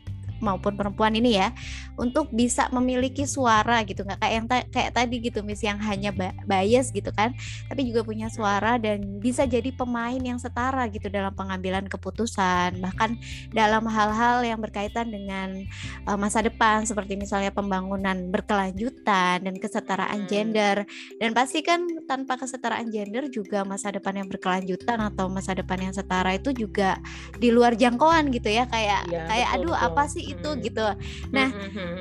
maupun 0.43 0.75
perempuan 0.75 1.15
ini 1.15 1.39
ya 1.39 1.55
untuk 1.95 2.31
bisa 2.35 2.67
memiliki 2.75 3.27
suara 3.29 3.83
gitu 3.87 4.03
nggak 4.03 4.19
kayak 4.19 4.35
yang 4.35 4.47
ta 4.51 4.57
kayak 4.71 4.91
tadi 4.95 5.17
gitu 5.23 5.41
mis 5.47 5.63
yang 5.63 5.79
hanya 5.79 6.11
bias 6.47 6.91
gitu 6.91 7.11
kan 7.15 7.35
tapi 7.71 7.87
juga 7.87 8.03
punya 8.03 8.27
suara 8.31 8.77
dan 8.79 9.23
bisa 9.23 9.47
jadi 9.47 9.71
pemain 9.75 10.19
yang 10.19 10.39
setara 10.39 10.87
gitu 10.91 11.07
dalam 11.11 11.35
pengambilan 11.35 11.87
keputusan 11.87 12.83
bahkan 12.83 13.15
dalam 13.55 13.87
hal-hal 13.87 14.43
yang 14.43 14.59
berkaitan 14.59 15.11
dengan 15.11 15.63
uh, 16.09 16.19
masa 16.19 16.43
depan 16.43 16.83
seperti 16.83 17.15
misalnya 17.15 17.55
pembangunan 17.55 18.31
berkelanjutan 18.31 19.43
dan 19.43 19.55
kesetaraan 19.59 20.27
hmm. 20.27 20.31
gender 20.31 20.77
dan 21.23 21.31
pasti 21.31 21.63
kan 21.63 21.87
tanpa 22.11 22.41
kesetaraan 22.41 22.91
gender 22.91 23.31
juga 23.31 23.63
masa 23.63 23.95
depan 23.95 24.19
yang 24.19 24.29
berkelanjutan 24.29 24.99
atau 24.99 25.31
masa 25.31 25.55
depan 25.55 25.91
yang 25.91 25.95
setara 25.95 26.35
itu 26.35 26.51
juga 26.51 26.99
di 27.39 27.55
luar 27.55 27.79
jangkauan 27.79 28.31
gitu 28.35 28.51
ya 28.51 28.67
kayak 28.67 29.07
ya, 29.11 29.25
kayak 29.31 29.49
betul, 29.55 29.63
aduh 29.63 29.75
betul. 29.75 29.87
apa 29.89 30.03
sih 30.11 30.24
itu 30.33 30.49
hmm. 30.49 30.61
gitu. 30.65 30.87
Nah, 31.35 31.49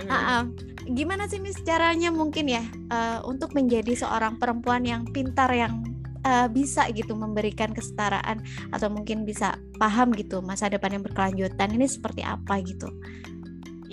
uh, 0.08 0.16
uh, 0.16 0.44
gimana 0.88 1.28
sih 1.28 1.44
Miss 1.44 1.60
caranya 1.64 2.12
mungkin 2.12 2.48
ya 2.48 2.64
uh, 2.92 3.20
untuk 3.28 3.52
menjadi 3.52 3.96
seorang 3.96 4.40
perempuan 4.40 4.88
yang 4.88 5.04
pintar 5.12 5.52
yang 5.52 5.84
uh, 6.24 6.48
bisa 6.48 6.88
gitu 6.92 7.14
memberikan 7.14 7.72
kesetaraan 7.72 8.44
atau 8.72 8.88
mungkin 8.88 9.28
bisa 9.28 9.60
paham 9.78 10.16
gitu 10.16 10.40
masa 10.40 10.72
depan 10.72 11.00
yang 11.00 11.04
berkelanjutan 11.04 11.70
ini 11.76 11.88
seperti 11.88 12.24
apa 12.24 12.60
gitu. 12.64 12.90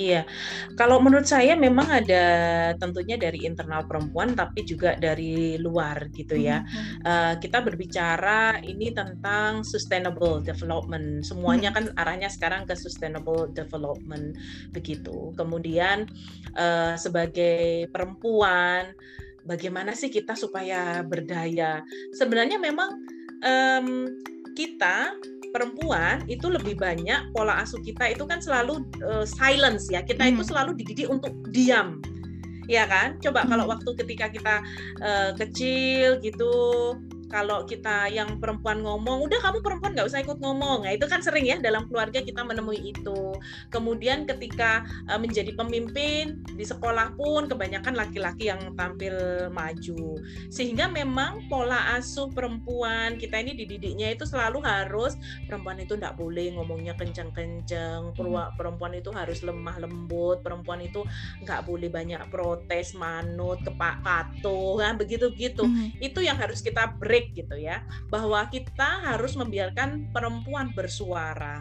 Iya, 0.00 0.24
kalau 0.80 0.96
menurut 1.04 1.28
saya 1.28 1.52
memang 1.52 1.84
ada 1.92 2.24
tentunya 2.80 3.20
dari 3.20 3.44
internal 3.44 3.84
perempuan, 3.84 4.32
tapi 4.32 4.64
juga 4.64 4.96
dari 4.96 5.60
luar 5.60 6.08
gitu 6.16 6.40
ya. 6.40 6.64
Mm-hmm. 6.64 7.04
Uh, 7.04 7.34
kita 7.36 7.60
berbicara 7.60 8.64
ini 8.64 8.96
tentang 8.96 9.60
sustainable 9.60 10.40
development, 10.40 11.20
semuanya 11.20 11.68
mm-hmm. 11.68 11.92
kan 11.92 12.00
arahnya 12.00 12.32
sekarang 12.32 12.64
ke 12.64 12.72
sustainable 12.72 13.52
development 13.52 14.40
begitu. 14.72 15.36
Kemudian 15.36 16.08
uh, 16.56 16.96
sebagai 16.96 17.92
perempuan, 17.92 18.96
bagaimana 19.44 19.92
sih 19.92 20.08
kita 20.08 20.32
supaya 20.32 21.04
berdaya? 21.04 21.84
Sebenarnya 22.16 22.56
memang 22.56 22.96
um, 23.44 24.08
kita 24.56 25.12
perempuan 25.50 26.22
itu 26.30 26.46
lebih 26.48 26.78
banyak 26.78 27.30
pola 27.34 27.60
asuh 27.62 27.78
kita 27.82 28.14
itu 28.14 28.24
kan 28.26 28.38
selalu 28.38 28.82
uh, 29.02 29.26
silence 29.26 29.90
ya 29.90 30.02
kita 30.02 30.26
hmm. 30.26 30.38
itu 30.38 30.42
selalu 30.50 30.78
dididik 30.78 31.10
untuk 31.10 31.34
diam 31.50 31.98
ya 32.70 32.86
kan 32.86 33.18
coba 33.18 33.42
hmm. 33.42 33.50
kalau 33.50 33.64
waktu 33.66 33.90
ketika 33.98 34.26
kita 34.30 34.54
uh, 35.02 35.30
kecil 35.34 36.22
gitu 36.22 36.54
kalau 37.30 37.62
kita 37.62 38.10
yang 38.10 38.42
perempuan 38.42 38.82
ngomong, 38.82 39.22
udah 39.30 39.38
kamu 39.38 39.62
perempuan 39.62 39.94
nggak 39.94 40.10
usah 40.10 40.20
ikut 40.20 40.42
ngomong. 40.42 40.82
Nah 40.84 40.92
itu 40.92 41.06
kan 41.06 41.22
sering 41.22 41.46
ya 41.46 41.62
dalam 41.62 41.86
keluarga 41.86 42.18
kita 42.18 42.42
menemui 42.42 42.90
itu. 42.90 43.38
Kemudian 43.70 44.26
ketika 44.26 44.82
uh, 45.06 45.16
menjadi 45.16 45.54
pemimpin 45.54 46.42
di 46.58 46.64
sekolah 46.66 47.14
pun 47.14 47.46
kebanyakan 47.46 47.94
laki-laki 47.94 48.50
yang 48.50 48.74
tampil 48.74 49.14
maju. 49.54 50.18
Sehingga 50.50 50.90
memang 50.90 51.46
pola 51.46 51.94
asuh 51.94 52.26
perempuan 52.34 53.14
kita 53.14 53.38
ini 53.38 53.54
dididiknya 53.54 54.10
itu 54.10 54.26
selalu 54.26 54.58
harus 54.66 55.14
perempuan 55.46 55.78
itu 55.78 55.94
nggak 55.94 56.18
boleh 56.18 56.50
ngomongnya 56.58 56.98
kenceng-kenceng, 56.98 58.10
hmm. 58.16 58.56
perempuan 58.58 58.92
itu 58.96 59.14
harus 59.14 59.46
lemah 59.46 59.78
lembut, 59.78 60.42
perempuan 60.42 60.82
itu 60.82 61.06
nggak 61.46 61.62
boleh 61.62 61.86
banyak 61.86 62.22
protes, 62.32 62.96
manut, 62.98 63.62
kepak 63.62 64.02
patuh, 64.02 64.80
kan 64.80 64.98
begitu-begitu. 64.98 65.62
Hmm. 65.62 65.92
Itu 66.02 66.24
yang 66.24 66.40
harus 66.40 66.64
kita 66.64 66.96
break 66.96 67.19
break 67.20 67.37
gitu 67.37 67.61
ya 67.61 67.85
bahwa 68.09 68.48
kita 68.48 69.04
harus 69.04 69.37
membiarkan 69.37 70.09
perempuan 70.16 70.72
bersuara 70.72 71.61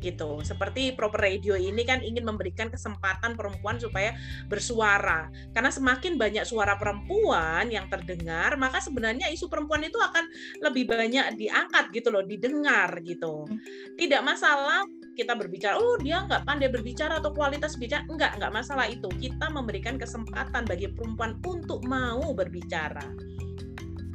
gitu. 0.00 0.44
Seperti 0.44 0.92
proper 0.92 1.16
radio 1.16 1.56
ini 1.56 1.80
kan 1.80 2.04
ingin 2.04 2.28
memberikan 2.28 2.68
kesempatan 2.68 3.40
perempuan 3.40 3.80
supaya 3.80 4.12
bersuara. 4.52 5.32
Karena 5.56 5.72
semakin 5.72 6.20
banyak 6.20 6.44
suara 6.44 6.76
perempuan 6.76 7.72
yang 7.72 7.88
terdengar, 7.88 8.52
maka 8.60 8.84
sebenarnya 8.84 9.32
isu 9.32 9.48
perempuan 9.48 9.80
itu 9.80 9.96
akan 9.96 10.28
lebih 10.60 10.92
banyak 10.92 11.40
diangkat 11.40 11.88
gitu 11.96 12.12
loh, 12.12 12.20
didengar 12.20 13.00
gitu. 13.00 13.48
Tidak 13.96 14.20
masalah 14.20 14.84
kita 15.16 15.32
berbicara, 15.32 15.80
oh 15.80 15.96
dia 15.96 16.20
nggak 16.28 16.44
pandai 16.44 16.68
berbicara 16.68 17.24
atau 17.24 17.32
kualitas 17.32 17.80
bicara, 17.80 18.04
enggak, 18.04 18.36
enggak 18.36 18.52
masalah 18.52 18.84
itu. 18.84 19.08
Kita 19.08 19.48
memberikan 19.48 19.96
kesempatan 19.96 20.68
bagi 20.68 20.92
perempuan 20.92 21.40
untuk 21.48 21.80
mau 21.88 22.36
berbicara 22.36 23.08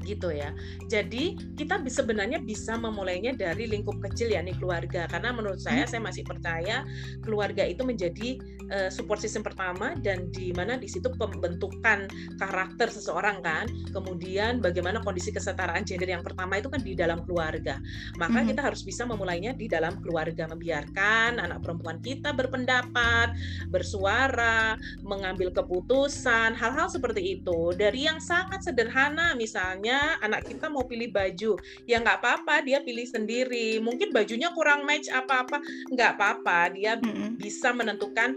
gitu 0.10 0.34
ya. 0.34 0.50
Jadi 0.89 1.38
kita 1.54 1.78
sebenarnya 1.86 2.41
bisa 2.41 2.74
memulainya 2.82 3.38
dari 3.38 3.69
lingkup 3.69 4.02
kecil 4.10 4.34
ya 4.34 4.41
nih 4.41 4.58
keluarga 4.58 5.06
karena 5.06 5.30
menurut 5.30 5.62
saya 5.62 5.86
hmm. 5.86 5.91
saya 5.93 6.02
masih 6.02 6.24
percaya 6.26 6.82
keluarga 7.22 7.62
itu 7.69 7.86
menjadi 7.86 8.41
uh, 8.74 8.89
support 8.89 9.22
system 9.22 9.45
pertama 9.45 9.93
dan 10.02 10.34
di 10.34 10.50
mana 10.50 10.82
di 10.82 10.89
situ 10.89 11.13
pembentukan 11.13 12.10
karakter 12.41 12.89
seseorang 12.89 13.45
kan. 13.45 13.69
Kemudian 13.93 14.58
bagaimana 14.63 15.04
kondisi 15.06 15.30
kesetaraan 15.30 15.86
gender 15.86 16.10
yang 16.10 16.26
pertama 16.26 16.58
itu 16.58 16.74
kan 16.74 16.82
di 16.82 16.98
dalam 16.98 17.22
keluarga. 17.30 17.78
Maka 18.17 18.41
hmm. 18.41 18.48
kita 18.50 18.62
harus 18.65 18.82
bisa 18.82 19.06
memulainya 19.06 19.54
di 19.54 19.69
dalam 19.69 20.02
keluarga 20.02 20.50
membiarkan 20.50 21.38
anak 21.38 21.62
perempuan 21.62 22.02
kita 22.02 22.34
berpendapat, 22.34 23.36
bersuara, 23.69 24.74
mengambil 25.04 25.54
keputusan, 25.54 26.56
hal-hal 26.56 26.88
seperti 26.88 27.39
itu. 27.39 27.76
Dari 27.76 28.08
yang 28.08 28.24
sangat 28.24 28.63
sederhana 28.63 29.36
misalnya 29.36 29.98
anak 30.21 30.47
kita 30.47 30.67
mau 30.67 30.85
pilih 30.85 31.12
baju. 31.12 31.55
Ya 31.85 32.01
nggak 32.01 32.23
apa-apa 32.23 32.65
dia 32.65 32.81
pilih 32.83 33.05
sendiri. 33.05 33.79
Mungkin 33.79 34.12
bajunya 34.15 34.51
kurang 34.53 34.83
match 34.83 35.12
apa-apa. 35.12 35.62
Nggak 35.91 36.17
apa-apa 36.17 36.73
dia 36.73 36.97
mm-hmm. 36.99 37.39
bisa 37.39 37.71
menentukan 37.75 38.35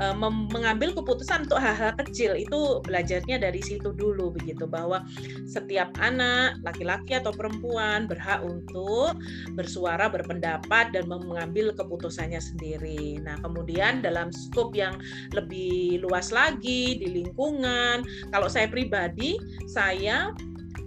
uh, 0.00 0.16
mengambil 0.52 0.94
keputusan 0.96 1.48
untuk 1.48 1.60
hal-hal 1.60 1.92
kecil. 1.98 2.36
Itu 2.36 2.80
belajarnya 2.84 3.42
dari 3.42 3.60
situ 3.60 3.92
dulu 3.92 4.32
begitu. 4.32 4.64
Bahwa 4.64 5.04
setiap 5.48 5.92
anak 6.00 6.60
laki-laki 6.64 7.18
atau 7.18 7.34
perempuan 7.34 8.06
berhak 8.06 8.40
untuk 8.44 9.18
bersuara 9.56 10.08
berpendapat 10.08 10.94
dan 10.94 11.08
mengambil 11.08 11.74
keputusannya 11.74 12.40
sendiri. 12.40 13.20
Nah 13.20 13.36
kemudian 13.40 14.00
dalam 14.00 14.30
skop 14.30 14.72
yang 14.76 14.96
lebih 15.34 16.00
luas 16.04 16.30
lagi 16.30 16.96
di 16.96 17.08
lingkungan, 17.22 18.04
kalau 18.30 18.48
saya 18.48 18.68
pribadi 18.68 19.36
saya 19.68 20.32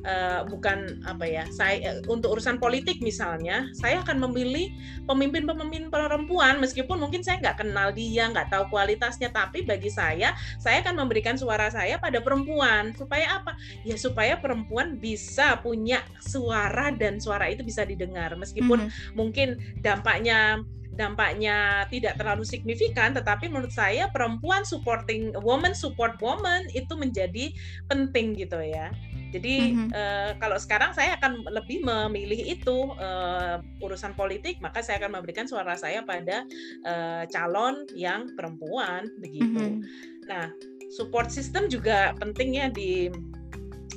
uh, 0.06 0.42
bukan 0.46 1.02
apa 1.04 1.26
ya 1.26 1.44
saya 1.50 2.00
untuk 2.06 2.38
urusan 2.38 2.62
politik 2.62 3.02
misalnya 3.02 3.68
saya 3.74 4.06
akan 4.06 4.30
memilih 4.30 4.72
pemimpin-pemimpin 5.10 5.90
perempuan 5.90 6.62
meskipun 6.62 7.02
mungkin 7.02 7.26
saya 7.26 7.42
nggak 7.42 7.66
kenal 7.66 7.90
dia 7.92 8.30
nggak 8.30 8.54
tahu 8.54 8.70
kualitasnya 8.70 9.34
tapi 9.34 9.66
bagi 9.66 9.90
saya 9.90 10.38
saya 10.62 10.86
akan 10.86 11.02
memberikan 11.02 11.36
suara 11.36 11.68
saya 11.74 11.98
pada 11.98 12.22
perempuan 12.22 12.94
supaya 12.94 13.42
apa 13.42 13.58
ya 13.84 13.98
supaya 13.98 14.38
perempuan 14.38 15.02
bisa 15.02 15.58
punya 15.60 16.06
suara 16.22 16.94
dan 16.94 17.18
suara 17.18 17.50
itu 17.50 17.66
bisa 17.66 17.84
didengar 17.84 18.38
meskipun 18.38 18.86
mm 18.86 18.88
-hmm. 18.88 19.12
mungkin 19.18 19.58
dampaknya 19.82 20.62
dampaknya 20.96 21.86
tidak 21.92 22.16
terlalu 22.16 22.48
signifikan, 22.48 23.12
tetapi 23.12 23.52
menurut 23.52 23.72
saya 23.72 24.08
perempuan 24.10 24.64
supporting 24.64 25.36
woman 25.44 25.76
support 25.76 26.16
woman 26.24 26.66
itu 26.72 26.96
menjadi 26.96 27.52
penting 27.92 28.34
gitu 28.40 28.58
ya. 28.64 28.96
Jadi 29.34 29.74
mm-hmm. 29.74 29.90
uh, 29.92 30.32
kalau 30.38 30.58
sekarang 30.60 30.92
saya 30.94 31.18
akan 31.18 31.46
lebih 31.50 31.82
memilih 31.82 32.58
itu 32.58 32.94
uh, 32.98 33.62
urusan 33.82 34.14
politik, 34.14 34.60
maka 34.62 34.84
saya 34.86 35.02
akan 35.02 35.22
memberikan 35.22 35.50
suara 35.50 35.74
saya 35.78 36.06
pada 36.06 36.46
uh, 36.86 37.24
calon 37.30 37.88
yang 37.98 38.30
perempuan 38.38 39.10
begitu. 39.20 39.82
Mm-hmm. 39.82 40.30
Nah, 40.30 40.50
support 40.94 41.30
system 41.34 41.68
juga 41.68 42.14
penting 42.22 42.58
ya 42.58 42.68
di 42.70 43.10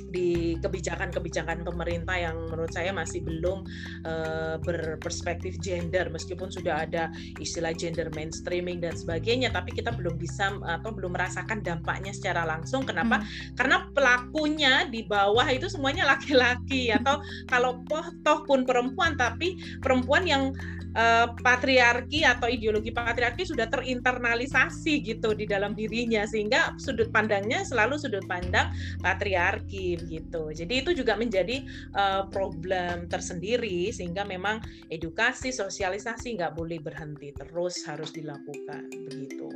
di 0.09 0.57
kebijakan-kebijakan 0.59 1.63
pemerintah 1.63 2.17
yang 2.17 2.35
menurut 2.49 2.73
saya 2.73 2.91
masih 2.91 3.21
belum 3.23 3.65
uh, 4.05 4.57
berperspektif 4.61 5.61
gender 5.61 6.09
meskipun 6.09 6.49
sudah 6.49 6.85
ada 6.85 7.13
istilah 7.37 7.71
gender 7.73 8.09
mainstreaming 8.13 8.81
dan 8.81 8.97
sebagainya 8.97 9.53
tapi 9.53 9.73
kita 9.73 9.93
belum 9.93 10.17
bisa 10.17 10.51
atau 10.65 10.89
belum 10.89 11.13
merasakan 11.13 11.61
dampaknya 11.61 12.11
secara 12.11 12.43
langsung. 12.45 12.83
Kenapa? 12.85 13.21
Hmm. 13.21 13.27
karena 13.55 13.77
pelakunya 13.93 14.73
di 14.89 15.05
bawah 15.05 15.45
itu 15.49 15.69
semuanya 15.69 16.07
laki-laki 16.09 16.89
atau 16.89 17.21
kalau 17.45 17.83
toh 18.23 18.39
pun 18.47 18.65
perempuan 18.65 19.13
tapi 19.19 19.59
perempuan 19.83 20.25
yang 20.25 20.55
uh, 20.95 21.27
patriarki 21.41 22.25
atau 22.25 22.49
ideologi 22.49 22.89
patriarki 22.89 23.45
sudah 23.45 23.67
terinternalisasi 23.69 25.03
gitu 25.05 25.35
di 25.35 25.45
dalam 25.45 25.75
dirinya 25.77 26.23
sehingga 26.25 26.73
sudut 26.79 27.11
pandangnya 27.13 27.61
selalu 27.67 27.99
sudut 27.99 28.23
pandang 28.25 28.71
patriarki 29.03 29.98
gitu. 30.07 30.53
Jadi 30.53 30.73
itu 30.85 30.91
juga 30.95 31.19
menjadi 31.19 31.65
uh, 31.95 32.29
problem 32.29 33.09
tersendiri 33.09 33.91
sehingga 33.91 34.23
memang 34.23 34.61
edukasi 34.87 35.51
sosialisasi 35.51 36.39
nggak 36.39 36.55
boleh 36.55 36.79
berhenti 36.79 37.35
terus 37.35 37.83
harus 37.87 38.13
dilakukan 38.13 38.87
begitu. 39.09 39.49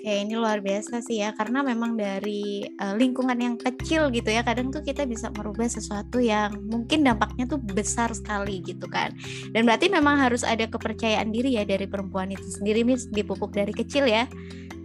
Oke, 0.00 0.24
ini 0.24 0.32
luar 0.32 0.64
biasa 0.64 1.04
sih 1.04 1.20
ya, 1.20 1.36
karena 1.36 1.60
memang 1.60 1.92
dari 1.92 2.64
uh, 2.80 2.96
lingkungan 2.96 3.36
yang 3.36 3.60
kecil 3.60 4.08
gitu 4.08 4.32
ya, 4.32 4.40
kadang 4.40 4.72
tuh 4.72 4.80
kita 4.80 5.04
bisa 5.04 5.28
merubah 5.28 5.68
sesuatu 5.68 6.16
yang 6.16 6.56
mungkin 6.72 7.04
dampaknya 7.04 7.44
tuh 7.44 7.60
besar 7.60 8.08
sekali 8.16 8.64
gitu 8.64 8.88
kan. 8.88 9.12
Dan 9.52 9.68
berarti 9.68 9.92
memang 9.92 10.16
harus 10.16 10.40
ada 10.40 10.64
kepercayaan 10.64 11.28
diri 11.28 11.60
ya 11.60 11.68
dari 11.68 11.84
perempuan 11.84 12.32
itu 12.32 12.48
sendiri, 12.48 12.80
mis 12.80 13.12
dipupuk 13.12 13.52
dari 13.52 13.76
kecil 13.76 14.08
ya, 14.08 14.24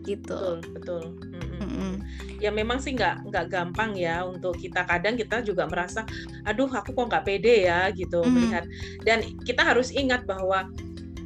gitu. 0.03 0.60
Betul, 0.60 0.60
betul. 0.75 1.03
Mm 1.31 1.54
-mm. 1.75 1.95
Ya 2.39 2.51
memang 2.51 2.79
sih 2.79 2.95
nggak 2.95 3.31
nggak 3.31 3.45
gampang 3.51 3.95
ya 3.95 4.23
untuk 4.23 4.55
kita 4.59 4.83
kadang 4.88 5.15
kita 5.19 5.43
juga 5.43 5.67
merasa, 5.67 6.03
aduh 6.47 6.67
aku 6.71 6.91
kok 6.95 7.07
nggak 7.11 7.25
pede 7.27 7.67
ya 7.67 7.91
gitu 7.91 8.23
mm. 8.23 8.31
melihat. 8.31 8.63
Dan 9.03 9.23
kita 9.43 9.61
harus 9.63 9.91
ingat 9.91 10.23
bahwa 10.23 10.67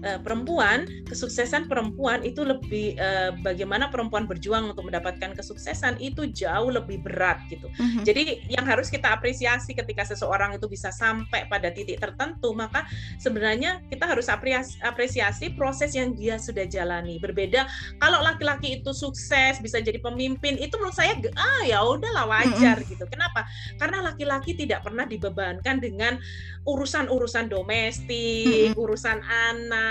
uh, 0.06 0.20
perempuan, 0.24 0.88
kesuksesan 1.08 1.68
perempuan 1.68 2.24
itu 2.24 2.46
lebih 2.46 2.96
uh, 3.00 3.36
bagaimana 3.44 3.92
perempuan 3.92 4.30
berjuang 4.30 4.72
untuk 4.72 4.88
mendapatkan 4.88 5.36
kesuksesan 5.36 6.00
itu 6.00 6.30
jauh 6.32 6.72
lebih 6.72 7.04
berat 7.04 7.42
gitu. 7.52 7.68
Mm-hmm. 7.68 8.04
Jadi 8.06 8.22
yang 8.48 8.66
harus 8.66 8.88
kita 8.88 9.12
apresiasi 9.12 9.76
ketika 9.76 10.06
seseorang 10.08 10.56
itu 10.56 10.70
bisa 10.70 10.94
sampai 10.94 11.50
pada 11.52 11.74
titik 11.74 12.00
tertentu, 12.00 12.56
maka 12.56 12.86
sebenarnya 13.20 13.84
kita 13.92 14.08
harus 14.08 14.28
apresiasi, 14.32 14.80
apresiasi 14.86 15.52
proses 15.54 15.94
yang 15.96 16.16
dia 16.16 16.40
sudah 16.40 16.64
jalani. 16.70 17.20
Berbeda 17.20 17.68
kalau 18.00 18.24
laki-laki 18.24 18.80
itu 18.80 18.92
sukses 18.96 19.60
bisa 19.60 19.82
jadi 19.84 20.00
pemimpin, 20.00 20.56
itu 20.62 20.76
menurut 20.80 20.96
saya 20.96 21.18
ah 21.36 21.64
ya 21.66 21.84
udahlah 21.84 22.26
wajar 22.30 22.80
mm-hmm. 22.80 22.92
gitu. 22.96 23.06
Kenapa? 23.10 23.46
Karena 23.76 24.06
laki-laki 24.06 24.56
tidak 24.56 24.86
pernah 24.86 25.04
dibebankan 25.04 25.82
dengan 25.82 26.22
urusan-urusan 26.64 27.50
domestik, 27.50 28.76
mm-hmm. 28.76 28.80
urusan 28.80 29.20
anak 29.26 29.89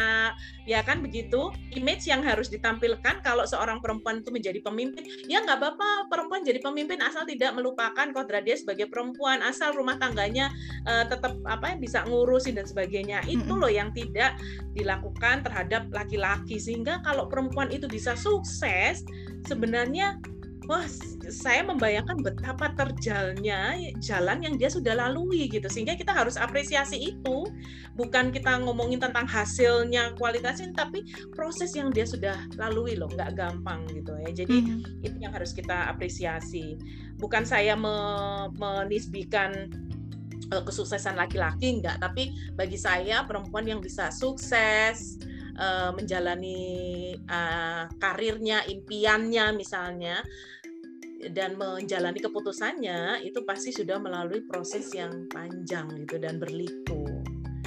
ya 0.68 0.84
kan 0.84 1.00
begitu? 1.00 1.50
Image 1.72 2.04
yang 2.08 2.20
harus 2.24 2.48
ditampilkan 2.52 3.24
kalau 3.24 3.44
seorang 3.44 3.80
perempuan 3.80 4.20
itu 4.20 4.30
menjadi 4.32 4.60
pemimpin 4.60 5.04
ya 5.26 5.40
nggak 5.44 5.58
apa-apa 5.58 6.10
perempuan 6.12 6.44
jadi 6.44 6.60
pemimpin 6.60 7.00
asal 7.00 7.24
tidak 7.24 7.56
melupakan 7.56 8.06
kodrat 8.12 8.44
dia 8.44 8.56
sebagai 8.56 8.88
perempuan 8.88 9.40
asal 9.44 9.72
rumah 9.74 9.96
tangganya 9.96 10.52
uh, 10.84 11.04
tetap 11.08 11.36
apa 11.44 11.74
ya 11.74 11.76
bisa 11.80 11.98
ngurusin 12.06 12.56
dan 12.58 12.66
sebagainya. 12.68 13.24
Itu 13.24 13.56
loh 13.56 13.70
yang 13.70 13.92
tidak 13.92 14.36
dilakukan 14.76 15.42
terhadap 15.44 15.88
laki-laki. 15.90 16.60
Sehingga 16.60 17.00
kalau 17.02 17.26
perempuan 17.26 17.72
itu 17.72 17.88
bisa 17.88 18.14
sukses 18.14 19.02
sebenarnya 19.46 20.20
wah 20.68 20.84
saya 21.32 21.64
membayangkan 21.64 22.20
betapa 22.20 22.76
terjalnya 22.76 23.72
jalan 24.04 24.44
yang 24.44 24.54
dia 24.60 24.68
sudah 24.68 24.92
lalui 24.92 25.48
gitu. 25.48 25.64
Sehingga 25.66 25.96
kita 25.96 26.12
harus 26.12 26.36
apresiasi 26.36 27.16
itu. 27.16 27.48
Bukan 27.96 28.30
kita 28.30 28.60
ngomongin 28.62 29.00
tentang 29.00 29.24
hasilnya 29.24 30.14
kualitasnya 30.20 30.70
tapi 30.76 31.02
proses 31.32 31.72
yang 31.72 31.88
dia 31.88 32.04
sudah 32.04 32.36
lalui 32.60 33.00
loh. 33.00 33.08
Nggak 33.08 33.34
gampang 33.34 33.88
gitu 33.96 34.12
ya. 34.20 34.30
Jadi 34.44 34.56
hmm. 34.60 35.02
itu 35.08 35.16
yang 35.18 35.32
harus 35.32 35.56
kita 35.56 35.88
apresiasi. 35.88 36.76
Bukan 37.16 37.48
saya 37.48 37.72
me 37.72 37.96
menisbikan 38.60 39.72
uh, 40.52 40.62
kesuksesan 40.64 41.16
laki-laki 41.16 41.80
enggak 41.80 42.00
tapi 42.00 42.36
bagi 42.56 42.76
saya 42.76 43.24
perempuan 43.24 43.64
yang 43.68 43.80
bisa 43.80 44.12
sukses 44.12 45.18
uh, 45.58 45.90
menjalani 45.92 47.14
uh, 47.28 47.90
karirnya 48.00 48.64
impiannya 48.64 49.52
misalnya 49.56 50.22
dan 51.18 51.58
menjalani 51.58 52.22
keputusannya 52.22 53.26
itu 53.26 53.42
pasti 53.42 53.74
sudah 53.74 53.98
melalui 53.98 54.46
proses 54.46 54.86
yang 54.94 55.26
panjang 55.26 55.90
gitu 56.06 56.22
dan 56.22 56.38
berliku. 56.38 57.02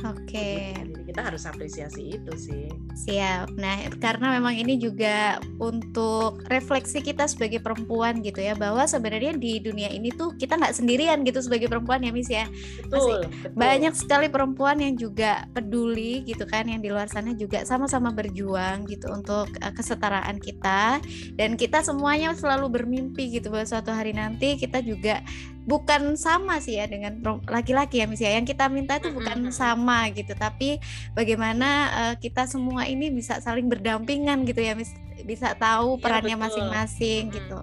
Oke. 0.07 0.31
Okay. 0.31 1.00
Kita 1.11 1.27
harus 1.27 1.43
apresiasi 1.43 2.15
itu 2.15 2.33
sih. 2.39 2.71
Siap. 2.95 3.59
Nah, 3.59 3.91
karena 3.99 4.39
memang 4.39 4.55
ini 4.55 4.79
juga 4.79 5.43
untuk 5.59 6.39
refleksi 6.47 7.03
kita 7.03 7.27
sebagai 7.27 7.59
perempuan 7.59 8.23
gitu 8.23 8.39
ya, 8.39 8.55
bahwa 8.55 8.87
sebenarnya 8.87 9.35
di 9.35 9.59
dunia 9.59 9.91
ini 9.91 10.15
tuh 10.15 10.39
kita 10.39 10.55
nggak 10.55 10.71
sendirian 10.71 11.27
gitu 11.27 11.43
sebagai 11.43 11.67
perempuan 11.67 11.99
ya, 11.99 12.15
Miss 12.15 12.31
ya. 12.31 12.47
Betul, 12.87 13.27
betul. 13.27 13.59
Banyak 13.59 13.93
sekali 13.93 14.31
perempuan 14.31 14.79
yang 14.79 14.95
juga 14.95 15.43
peduli 15.51 16.23
gitu 16.23 16.47
kan, 16.47 16.71
yang 16.71 16.79
di 16.79 16.87
luar 16.87 17.11
sana 17.11 17.35
juga 17.35 17.67
sama-sama 17.67 18.15
berjuang 18.15 18.87
gitu 18.87 19.11
untuk 19.11 19.51
uh, 19.59 19.73
kesetaraan 19.75 20.39
kita 20.39 21.03
dan 21.35 21.59
kita 21.59 21.83
semuanya 21.83 22.31
selalu 22.37 22.71
bermimpi 22.71 23.33
gitu 23.33 23.51
bahwa 23.51 23.67
suatu 23.67 23.91
hari 23.91 24.15
nanti 24.15 24.55
kita 24.55 24.79
juga 24.79 25.19
bukan 25.65 26.17
sama 26.17 26.57
sih 26.57 26.81
ya 26.81 26.89
dengan 26.89 27.21
laki-laki 27.45 28.01
ya 28.01 28.09
misalnya 28.09 28.41
yang 28.41 28.49
kita 28.49 28.65
minta 28.65 28.97
itu 28.97 29.13
bukan 29.13 29.53
sama 29.53 30.09
gitu 30.09 30.33
tapi 30.33 30.81
bagaimana 31.13 31.69
uh, 31.91 32.15
kita 32.19 32.47
semua 32.47 32.87
ini 32.87 33.11
bisa 33.11 33.39
saling 33.43 33.67
berdampingan 33.67 34.43
gitu 34.47 34.61
ya 34.61 34.73
mis 34.73 34.93
bisa 35.21 35.53
tahu 35.53 35.97
iya, 35.97 36.01
perannya 36.01 36.37
masing-masing 36.37 37.29
ya, 37.29 37.35
gitu 37.37 37.59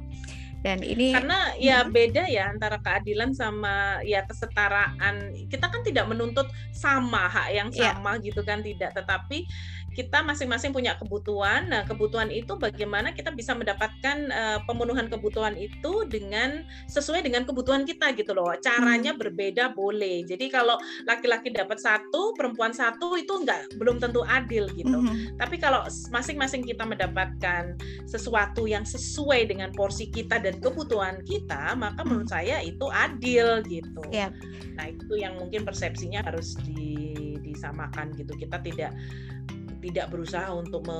dan 0.59 0.83
ini 0.83 1.15
karena 1.15 1.55
ya 1.55 1.87
hmm. 1.87 1.95
beda 1.95 2.27
ya 2.27 2.51
antara 2.51 2.83
keadilan 2.83 3.31
sama 3.31 4.03
ya 4.03 4.27
kesetaraan 4.27 5.47
kita 5.47 5.71
kan 5.71 5.87
tidak 5.87 6.11
menuntut 6.11 6.51
sama 6.75 7.31
hak 7.31 7.55
yang 7.55 7.69
iya. 7.71 7.95
sama 7.95 8.19
ya. 8.19 8.27
gitu 8.27 8.43
kan 8.43 8.59
tidak 8.67 8.91
tetapi 8.91 9.47
kita 9.95 10.23
masing-masing 10.23 10.71
punya 10.71 10.95
kebutuhan. 10.95 11.71
Nah, 11.71 11.83
kebutuhan 11.83 12.29
itu 12.31 12.55
bagaimana 12.55 13.11
kita 13.17 13.35
bisa 13.35 13.57
mendapatkan 13.57 14.31
uh, 14.31 14.59
pemenuhan 14.69 15.11
kebutuhan 15.11 15.59
itu 15.59 16.07
dengan 16.07 16.63
sesuai 16.87 17.25
dengan 17.27 17.43
kebutuhan 17.49 17.83
kita 17.83 18.15
gitu 18.15 18.37
loh. 18.37 18.53
Caranya 18.63 19.17
hmm. 19.17 19.21
berbeda 19.21 19.75
boleh. 19.75 20.23
Jadi 20.29 20.53
kalau 20.53 20.79
laki-laki 21.09 21.51
dapat 21.51 21.83
satu, 21.83 22.37
perempuan 22.39 22.71
satu 22.71 23.19
itu 23.19 23.33
enggak 23.43 23.71
belum 23.81 23.99
tentu 23.99 24.23
adil 24.23 24.71
gitu. 24.77 24.99
Hmm. 25.03 25.35
Tapi 25.41 25.57
kalau 25.59 25.83
masing-masing 26.15 26.63
kita 26.63 26.87
mendapatkan 26.87 27.75
sesuatu 28.07 28.71
yang 28.71 28.87
sesuai 28.87 29.51
dengan 29.51 29.75
porsi 29.75 30.09
kita 30.09 30.39
dan 30.39 30.63
kebutuhan 30.63 31.25
kita, 31.27 31.75
maka 31.75 32.03
hmm. 32.03 32.09
menurut 32.09 32.29
saya 32.31 32.63
itu 32.63 32.87
adil 32.93 33.67
gitu. 33.67 34.03
Yep. 34.15 34.31
Nah, 34.79 34.87
itu 34.95 35.15
yang 35.19 35.35
mungkin 35.43 35.67
persepsinya 35.67 36.23
harus 36.23 36.55
di, 36.63 37.35
disamakan 37.43 38.15
gitu. 38.15 38.31
Kita 38.39 38.63
tidak 38.63 38.95
tidak 39.79 40.11
berusaha 40.11 40.51
untuk 40.51 40.87
me, 40.87 40.99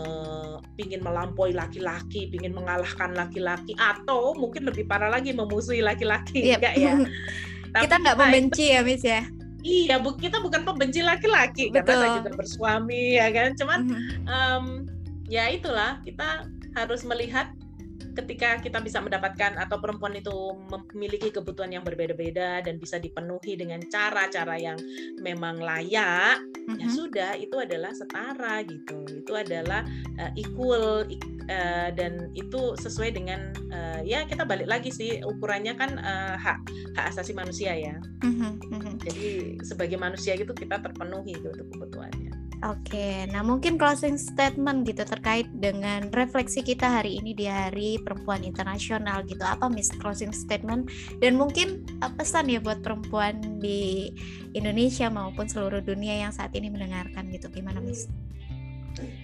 pingin 0.79 1.03
melampaui 1.03 1.53
laki-laki, 1.55 2.31
pingin 2.31 2.55
mengalahkan 2.55 3.15
laki-laki, 3.15 3.75
atau 3.79 4.35
mungkin 4.39 4.67
lebih 4.71 4.87
parah 4.87 5.11
lagi 5.11 5.35
memusuhi 5.35 5.83
laki-laki, 5.83 6.55
yep. 6.55 6.63
enggak 6.63 6.75
ya? 6.79 6.93
kita 7.85 7.95
nggak 8.01 8.17
membenci 8.17 8.65
ya, 8.73 8.81
Miss 8.87 9.03
ya? 9.05 9.27
Iya, 9.67 9.99
bu, 9.99 10.15
kita 10.15 10.39
bukan 10.39 10.63
pembenci 10.63 11.03
laki-laki 11.03 11.75
karena 11.75 11.95
saya 11.99 12.11
juga 12.23 12.33
bersuami 12.39 13.19
ya 13.19 13.29
kan. 13.35 13.59
Cuman 13.59 13.81
mm 13.85 13.91
-hmm. 13.91 14.09
um, 14.31 14.65
ya 15.27 15.51
itulah 15.51 15.99
kita 16.07 16.47
harus 16.79 17.03
melihat 17.03 17.51
ketika 18.19 18.59
kita 18.59 18.83
bisa 18.83 18.99
mendapatkan 18.99 19.55
atau 19.55 19.79
perempuan 19.79 20.19
itu 20.19 20.59
memiliki 20.91 21.31
kebutuhan 21.31 21.71
yang 21.71 21.87
berbeda-beda 21.87 22.67
dan 22.67 22.83
bisa 22.83 22.99
dipenuhi 22.99 23.55
dengan 23.55 23.79
cara-cara 23.87 24.59
yang 24.59 24.79
memang 25.23 25.63
layak, 25.63 26.43
mm-hmm. 26.43 26.83
ya 26.83 26.87
sudah 26.91 27.33
itu 27.39 27.55
adalah 27.63 27.95
setara 27.95 28.67
gitu. 28.67 29.07
Itu 29.23 29.39
adalah 29.39 29.87
uh, 30.19 30.33
equal 30.35 31.07
uh, 31.47 31.89
dan 31.95 32.35
itu 32.35 32.75
sesuai 32.75 33.15
dengan 33.15 33.55
uh, 33.71 34.03
ya 34.03 34.27
kita 34.27 34.43
balik 34.43 34.67
lagi 34.67 34.91
sih 34.91 35.23
ukurannya 35.23 35.79
kan 35.79 35.95
uh, 36.03 36.35
hak 36.35 36.59
hak 36.99 37.15
asasi 37.15 37.31
manusia 37.39 37.79
ya. 37.79 37.97
Mm-hmm. 38.27 38.99
Jadi 39.07 39.29
sebagai 39.63 39.95
manusia 39.95 40.35
itu 40.35 40.51
kita 40.51 40.83
terpenuhi 40.83 41.39
itu 41.39 41.55
kebutuhannya. 41.55 42.28
Oke, 42.59 43.31
nah 43.31 43.47
mungkin 43.47 43.79
closing 43.79 44.19
statement 44.19 44.83
gitu 44.83 45.07
terkait 45.07 45.47
dengan 45.63 46.11
refleksi 46.11 46.59
kita 46.59 46.91
hari 46.91 47.23
ini 47.23 47.31
di 47.31 47.47
Hari 47.47 48.03
Perempuan 48.03 48.43
Internasional 48.43 49.23
gitu. 49.31 49.47
Apa 49.47 49.71
Miss 49.71 49.95
closing 49.95 50.35
statement 50.35 50.91
dan 51.23 51.39
mungkin 51.39 51.87
uh, 52.03 52.11
pesan 52.11 52.51
ya 52.51 52.59
buat 52.59 52.83
perempuan 52.83 53.63
di 53.63 54.11
Indonesia 54.59 55.07
maupun 55.07 55.47
seluruh 55.47 55.87
dunia 55.87 56.27
yang 56.27 56.35
saat 56.35 56.51
ini 56.59 56.67
mendengarkan 56.67 57.31
gitu. 57.31 57.47
Gimana 57.47 57.79
Miss? 57.79 58.11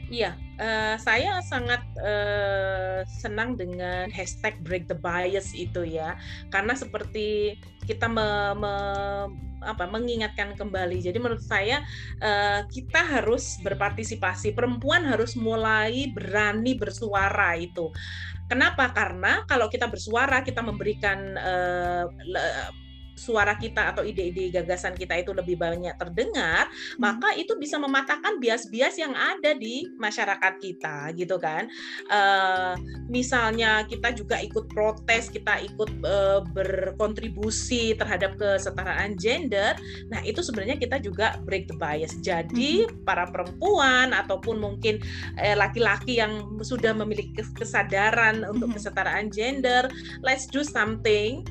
Iya, 0.07 0.39
uh, 0.63 0.95
saya 1.03 1.43
sangat 1.43 1.83
uh, 1.99 3.03
senang 3.11 3.59
dengan 3.59 4.15
hashtag 4.15 4.55
break 4.63 4.87
the 4.87 4.95
bias 4.95 5.51
itu 5.59 5.83
ya, 5.83 6.15
karena 6.55 6.79
seperti 6.79 7.59
kita 7.83 8.07
me, 8.07 8.55
me, 8.55 8.75
apa 9.65 9.89
mengingatkan 9.89 10.55
kembali. 10.55 11.01
Jadi 11.01 11.19
menurut 11.19 11.43
saya 11.43 11.81
uh, 12.21 12.69
kita 12.69 13.01
harus 13.01 13.59
berpartisipasi. 13.65 14.53
Perempuan 14.53 15.09
harus 15.09 15.35
mulai 15.35 16.13
berani 16.13 16.77
bersuara 16.77 17.57
itu. 17.57 17.91
Kenapa? 18.45 18.93
Karena 18.93 19.43
kalau 19.49 19.73
kita 19.73 19.89
bersuara, 19.89 20.45
kita 20.45 20.61
memberikan 20.61 21.33
uh, 21.41 22.05
suara 23.15 23.55
kita 23.57 23.95
atau 23.95 24.03
ide-ide 24.03 24.51
gagasan 24.51 24.95
kita 24.99 25.15
itu 25.19 25.31
lebih 25.31 25.59
banyak 25.59 25.95
terdengar, 25.97 26.67
hmm. 26.69 27.01
maka 27.01 27.33
itu 27.39 27.55
bisa 27.57 27.79
mematahkan 27.79 28.39
bias-bias 28.43 28.99
yang 28.99 29.15
ada 29.15 29.55
di 29.55 29.87
masyarakat 29.99 30.55
kita, 30.61 31.15
gitu 31.15 31.39
kan? 31.39 31.71
Uh, 32.11 32.75
misalnya 33.07 33.87
kita 33.87 34.11
juga 34.13 34.43
ikut 34.43 34.67
protes, 34.71 35.31
kita 35.31 35.63
ikut 35.63 35.91
uh, 36.05 36.43
berkontribusi 36.53 37.95
terhadap 37.95 38.37
kesetaraan 38.37 39.15
gender, 39.17 39.79
nah 40.11 40.21
itu 40.27 40.43
sebenarnya 40.43 40.77
kita 40.77 40.99
juga 40.99 41.39
break 41.47 41.71
the 41.71 41.77
bias. 41.79 42.19
Jadi 42.21 42.85
hmm. 42.85 43.07
para 43.07 43.31
perempuan 43.31 44.11
ataupun 44.13 44.59
mungkin 44.59 44.99
eh, 45.39 45.55
laki-laki 45.55 46.19
eh, 46.19 46.27
yang 46.27 46.63
sudah 46.63 46.93
memiliki 46.95 47.33
kesadaran 47.55 48.43
untuk 48.47 48.75
hmm. 48.75 48.77
kesetaraan 48.77 49.31
gender, 49.31 49.87
let's 50.23 50.51
do 50.51 50.67
something 50.67 51.47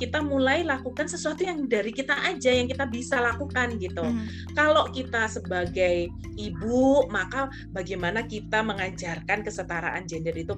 kita 0.00 0.24
mulai 0.24 0.64
lakukan 0.64 1.04
sesuatu 1.04 1.44
yang 1.44 1.68
dari 1.68 1.92
kita 1.92 2.16
aja 2.24 2.48
yang 2.48 2.64
kita 2.64 2.88
bisa 2.88 3.20
lakukan 3.20 3.76
gitu. 3.76 4.00
Hmm. 4.00 4.24
Kalau 4.56 4.88
kita 4.88 5.28
sebagai 5.28 6.08
ibu, 6.40 7.04
maka 7.12 7.52
bagaimana 7.76 8.24
kita 8.24 8.64
mengajarkan 8.64 9.44
kesetaraan 9.44 10.08
gender 10.08 10.32
itu 10.32 10.56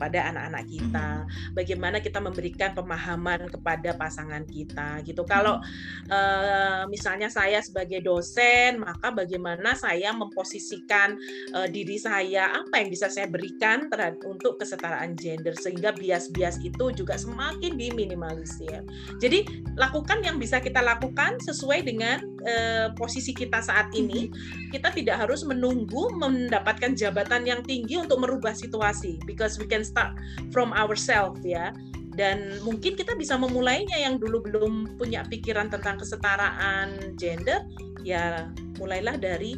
pada 0.00 0.32
anak-anak 0.32 0.64
kita? 0.64 1.08
Hmm. 1.28 1.52
Bagaimana 1.52 2.00
kita 2.00 2.18
memberikan 2.24 2.72
pemahaman 2.72 3.52
kepada 3.52 3.92
pasangan 3.92 4.48
kita 4.48 5.04
gitu. 5.04 5.28
Kalau 5.28 5.60
uh, 6.08 6.82
misalnya 6.88 7.28
saya 7.28 7.60
sebagai 7.60 8.00
dosen, 8.00 8.80
maka 8.80 9.12
bagaimana 9.12 9.76
saya 9.76 10.16
memposisikan 10.16 11.20
uh, 11.52 11.68
diri 11.68 12.00
saya 12.00 12.56
apa 12.56 12.80
yang 12.80 12.88
bisa 12.88 13.12
saya 13.12 13.28
berikan 13.28 13.92
terhadap 13.92 14.22
untuk 14.24 14.56
kesetaraan 14.56 15.18
gender 15.18 15.52
sehingga 15.58 15.92
bias-bias 15.92 16.62
itu 16.64 16.94
juga 16.94 17.18
semakin 17.18 17.74
diminimalisir. 17.74 18.77
Jadi 19.22 19.44
lakukan 19.78 20.22
yang 20.26 20.36
bisa 20.42 20.58
kita 20.58 20.82
lakukan 20.82 21.38
sesuai 21.42 21.86
dengan 21.86 22.22
uh, 22.44 22.90
posisi 22.98 23.30
kita 23.32 23.62
saat 23.62 23.90
ini. 23.94 24.28
Mm-hmm. 24.28 24.70
Kita 24.74 24.90
tidak 24.92 25.26
harus 25.26 25.46
menunggu 25.46 26.10
mendapatkan 26.18 26.98
jabatan 26.98 27.46
yang 27.46 27.60
tinggi 27.62 27.98
untuk 27.98 28.20
merubah 28.22 28.52
situasi 28.52 29.22
because 29.24 29.56
we 29.56 29.66
can 29.66 29.86
start 29.86 30.14
from 30.50 30.74
ourselves 30.74 31.40
ya 31.46 31.70
dan 32.18 32.58
mungkin 32.66 32.98
kita 32.98 33.14
bisa 33.14 33.38
memulainya 33.38 33.94
yang 33.94 34.18
dulu 34.18 34.42
belum 34.42 34.98
punya 34.98 35.22
pikiran 35.22 35.70
tentang 35.70 36.02
kesetaraan 36.02 37.14
gender 37.14 37.62
ya 38.02 38.50
mulailah 38.82 39.14
dari 39.14 39.54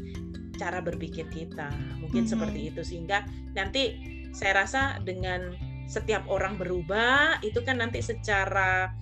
cara 0.61 0.85
berpikir 0.85 1.25
kita 1.33 1.73
mungkin 2.05 2.29
mm-hmm. 2.29 2.33
seperti 2.37 2.61
itu 2.69 2.81
sehingga 2.85 3.25
nanti 3.57 3.97
saya 4.37 4.63
rasa 4.63 5.01
dengan 5.03 5.57
setiap 5.91 6.23
orang 6.31 6.55
berubah 6.55 7.43
itu 7.43 7.59
kan 7.67 7.83
nanti 7.83 7.99
secara 7.99 8.95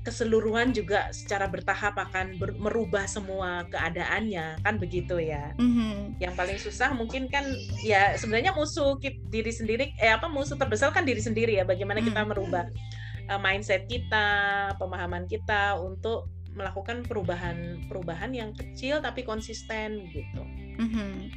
keseluruhan 0.00 0.72
juga 0.72 1.12
secara 1.12 1.44
bertahap 1.44 1.92
akan 1.92 2.40
ber, 2.40 2.56
merubah 2.56 3.04
semua 3.04 3.68
keadaannya 3.68 4.56
kan 4.64 4.80
begitu 4.80 5.20
ya 5.20 5.52
mm-hmm. 5.60 6.16
yang 6.16 6.32
paling 6.32 6.56
susah 6.56 6.96
mungkin 6.96 7.28
kan 7.28 7.44
ya 7.84 8.16
sebenarnya 8.16 8.56
musuh 8.56 8.96
diri 9.28 9.52
sendiri 9.52 9.92
eh 10.00 10.08
apa 10.08 10.30
musuh 10.32 10.56
terbesar 10.56 10.88
kan 10.96 11.04
diri 11.04 11.20
sendiri 11.20 11.60
ya 11.60 11.68
bagaimana 11.68 12.00
kita 12.00 12.16
mm-hmm. 12.16 12.30
merubah 12.32 12.64
uh, 13.28 13.36
mindset 13.36 13.84
kita 13.92 14.28
pemahaman 14.80 15.28
kita 15.28 15.76
untuk 15.76 16.32
melakukan 16.56 17.04
perubahan 17.04 17.84
perubahan 17.86 18.32
yang 18.32 18.56
kecil 18.56 19.04
tapi 19.04 19.20
konsisten 19.20 20.08
gitu 20.16 20.42
mm-hmm. 20.80 21.28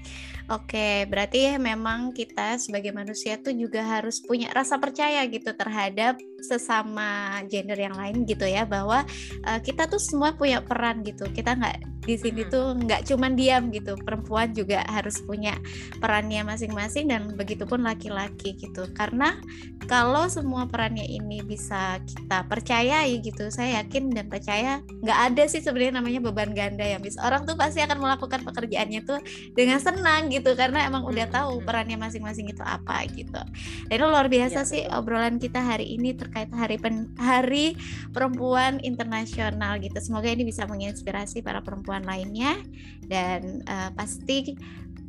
Oke, 0.52 1.08
berarti 1.08 1.48
ya 1.48 1.56
memang 1.56 2.12
kita 2.12 2.60
sebagai 2.60 2.92
manusia 2.92 3.40
tuh 3.40 3.56
juga 3.56 3.80
harus 3.80 4.20
punya 4.20 4.52
rasa 4.52 4.76
percaya 4.76 5.24
gitu 5.32 5.56
terhadap 5.56 6.20
sesama 6.44 7.40
gender 7.48 7.80
yang 7.80 7.96
lain 7.96 8.28
gitu 8.28 8.44
ya 8.44 8.68
bahwa 8.68 9.08
uh, 9.48 9.60
kita 9.64 9.88
tuh 9.88 10.04
semua 10.04 10.36
punya 10.36 10.60
peran 10.60 11.00
gitu. 11.08 11.24
Kita 11.32 11.56
nggak 11.56 12.04
di 12.04 12.20
sini 12.20 12.44
tuh 12.52 12.76
nggak 12.76 13.08
cuma 13.08 13.32
diam 13.32 13.72
gitu. 13.72 13.96
Perempuan 14.04 14.52
juga 14.52 14.84
harus 14.92 15.24
punya 15.24 15.56
perannya 16.04 16.44
masing-masing 16.44 17.08
dan 17.08 17.32
begitupun 17.40 17.80
laki-laki 17.80 18.60
gitu. 18.60 18.84
Karena 18.92 19.40
kalau 19.88 20.28
semua 20.28 20.68
perannya 20.68 21.08
ini 21.08 21.44
bisa 21.44 22.00
kita 22.04 22.48
percayai 22.48 23.20
gitu 23.20 23.52
saya 23.52 23.84
yakin 23.84 24.12
dan 24.12 24.26
percaya 24.32 24.80
nggak 25.04 25.20
ada 25.32 25.44
sih 25.48 25.60
sebenarnya 25.60 26.00
namanya 26.00 26.20
beban 26.24 26.56
ganda 26.56 26.84
ya 26.84 26.98
mis 27.00 27.20
orang 27.20 27.44
tuh 27.44 27.60
pasti 27.60 27.84
akan 27.84 28.00
melakukan 28.00 28.42
pekerjaannya 28.48 29.02
tuh 29.04 29.20
dengan 29.54 29.80
senang 29.80 30.32
gitu 30.34 30.58
karena 30.58 30.90
emang 30.90 31.06
udah 31.06 31.30
tahu 31.30 31.62
perannya 31.62 31.96
masing-masing 32.02 32.50
itu 32.50 32.64
apa 32.66 33.06
gitu 33.14 33.42
dan 33.88 33.94
itu 33.94 34.06
luar 34.10 34.26
biasa 34.26 34.66
ya, 34.66 34.70
sih 34.70 34.84
betul. 34.90 34.98
obrolan 34.98 35.38
kita 35.38 35.62
hari 35.62 35.94
ini 35.94 36.18
terkait 36.18 36.50
hari 36.50 36.82
pen 36.82 37.14
hari 37.22 37.78
perempuan 38.10 38.82
internasional 38.82 39.78
gitu 39.78 39.96
semoga 40.02 40.34
ini 40.34 40.42
bisa 40.42 40.66
menginspirasi 40.66 41.46
para 41.46 41.62
perempuan 41.62 42.02
lainnya 42.02 42.58
dan 43.06 43.62
uh, 43.70 43.94
pasti 43.94 44.58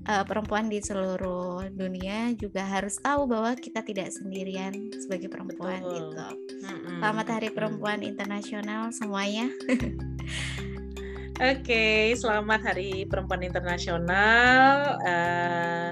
uh, 0.08 0.24
perempuan 0.24 0.68
di 0.68 0.80
seluruh 0.80 1.68
dunia 1.72 2.32
juga 2.37 2.64
harus 2.64 3.00
tahu 3.00 3.24
bahwa 3.28 3.56
kita 3.56 3.80
tidak 3.80 4.12
sendirian 4.12 4.92
sebagai 5.00 5.32
perempuan 5.32 5.80
Betul. 5.80 5.96
gitu. 5.96 6.26
Mm-hmm. 6.64 6.98
Selamat 7.00 7.26
Hari 7.28 7.48
Perempuan 7.52 8.00
Internasional 8.04 8.92
semuanya. 8.92 9.48
Oke, 11.35 11.66
okay, 11.66 12.03
selamat 12.14 12.62
Hari 12.62 13.11
Perempuan 13.11 13.42
Internasional. 13.42 15.03
Uh, 15.03 15.90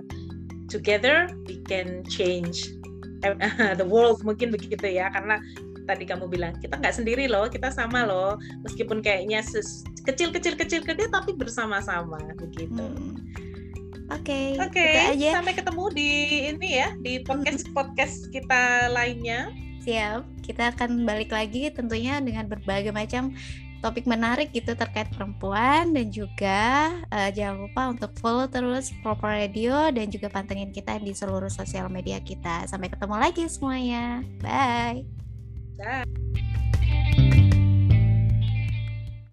together 0.70 1.26
we 1.50 1.58
can 1.66 2.06
change 2.06 2.70
the 3.82 3.82
world 3.82 4.22
mungkin 4.22 4.54
begitu 4.54 4.86
ya 4.86 5.10
karena 5.10 5.42
tadi 5.90 6.06
kamu 6.06 6.30
bilang 6.30 6.54
kita 6.62 6.78
nggak 6.78 6.94
sendiri 6.94 7.26
loh 7.26 7.50
kita 7.50 7.74
sama 7.74 8.06
loh 8.06 8.38
meskipun 8.62 9.02
kayaknya 9.02 9.42
kecil 10.06 10.30
kecil 10.30 10.54
kecil 10.54 10.78
gede 10.78 11.10
tapi 11.10 11.34
bersama-sama 11.34 12.22
begitu 12.38 12.78
hmm. 12.78 13.18
Oke, 14.14 14.54
okay, 14.54 14.60
oke. 14.60 15.16
Okay, 15.16 15.32
sampai 15.32 15.56
ketemu 15.56 15.84
di 15.90 16.10
ini 16.52 16.68
ya 16.84 16.92
di 17.00 17.18
podcast 17.24 17.64
podcast 17.76 18.28
kita 18.28 18.92
lainnya. 18.92 19.48
Siap, 19.82 20.22
kita 20.44 20.70
akan 20.70 21.08
balik 21.08 21.32
lagi 21.32 21.72
tentunya 21.72 22.20
dengan 22.20 22.44
berbagai 22.44 22.92
macam 22.92 23.32
topik 23.82 24.06
menarik 24.06 24.54
gitu 24.54 24.78
terkait 24.78 25.10
perempuan 25.10 25.90
dan 25.90 26.06
juga 26.08 26.94
uh, 27.10 27.30
jangan 27.34 27.66
lupa 27.66 27.82
untuk 27.90 28.14
follow 28.22 28.46
terus 28.46 28.94
Proper 29.02 29.42
Radio 29.42 29.90
dan 29.90 30.06
juga 30.06 30.30
pantengin 30.30 30.70
kita 30.70 31.02
di 31.02 31.10
seluruh 31.10 31.50
sosial 31.50 31.90
media 31.90 32.22
kita. 32.22 32.70
Sampai 32.70 32.88
ketemu 32.88 33.18
lagi 33.18 33.44
semuanya. 33.50 34.22
Bye. 34.38 35.02
Bye. 35.82 37.50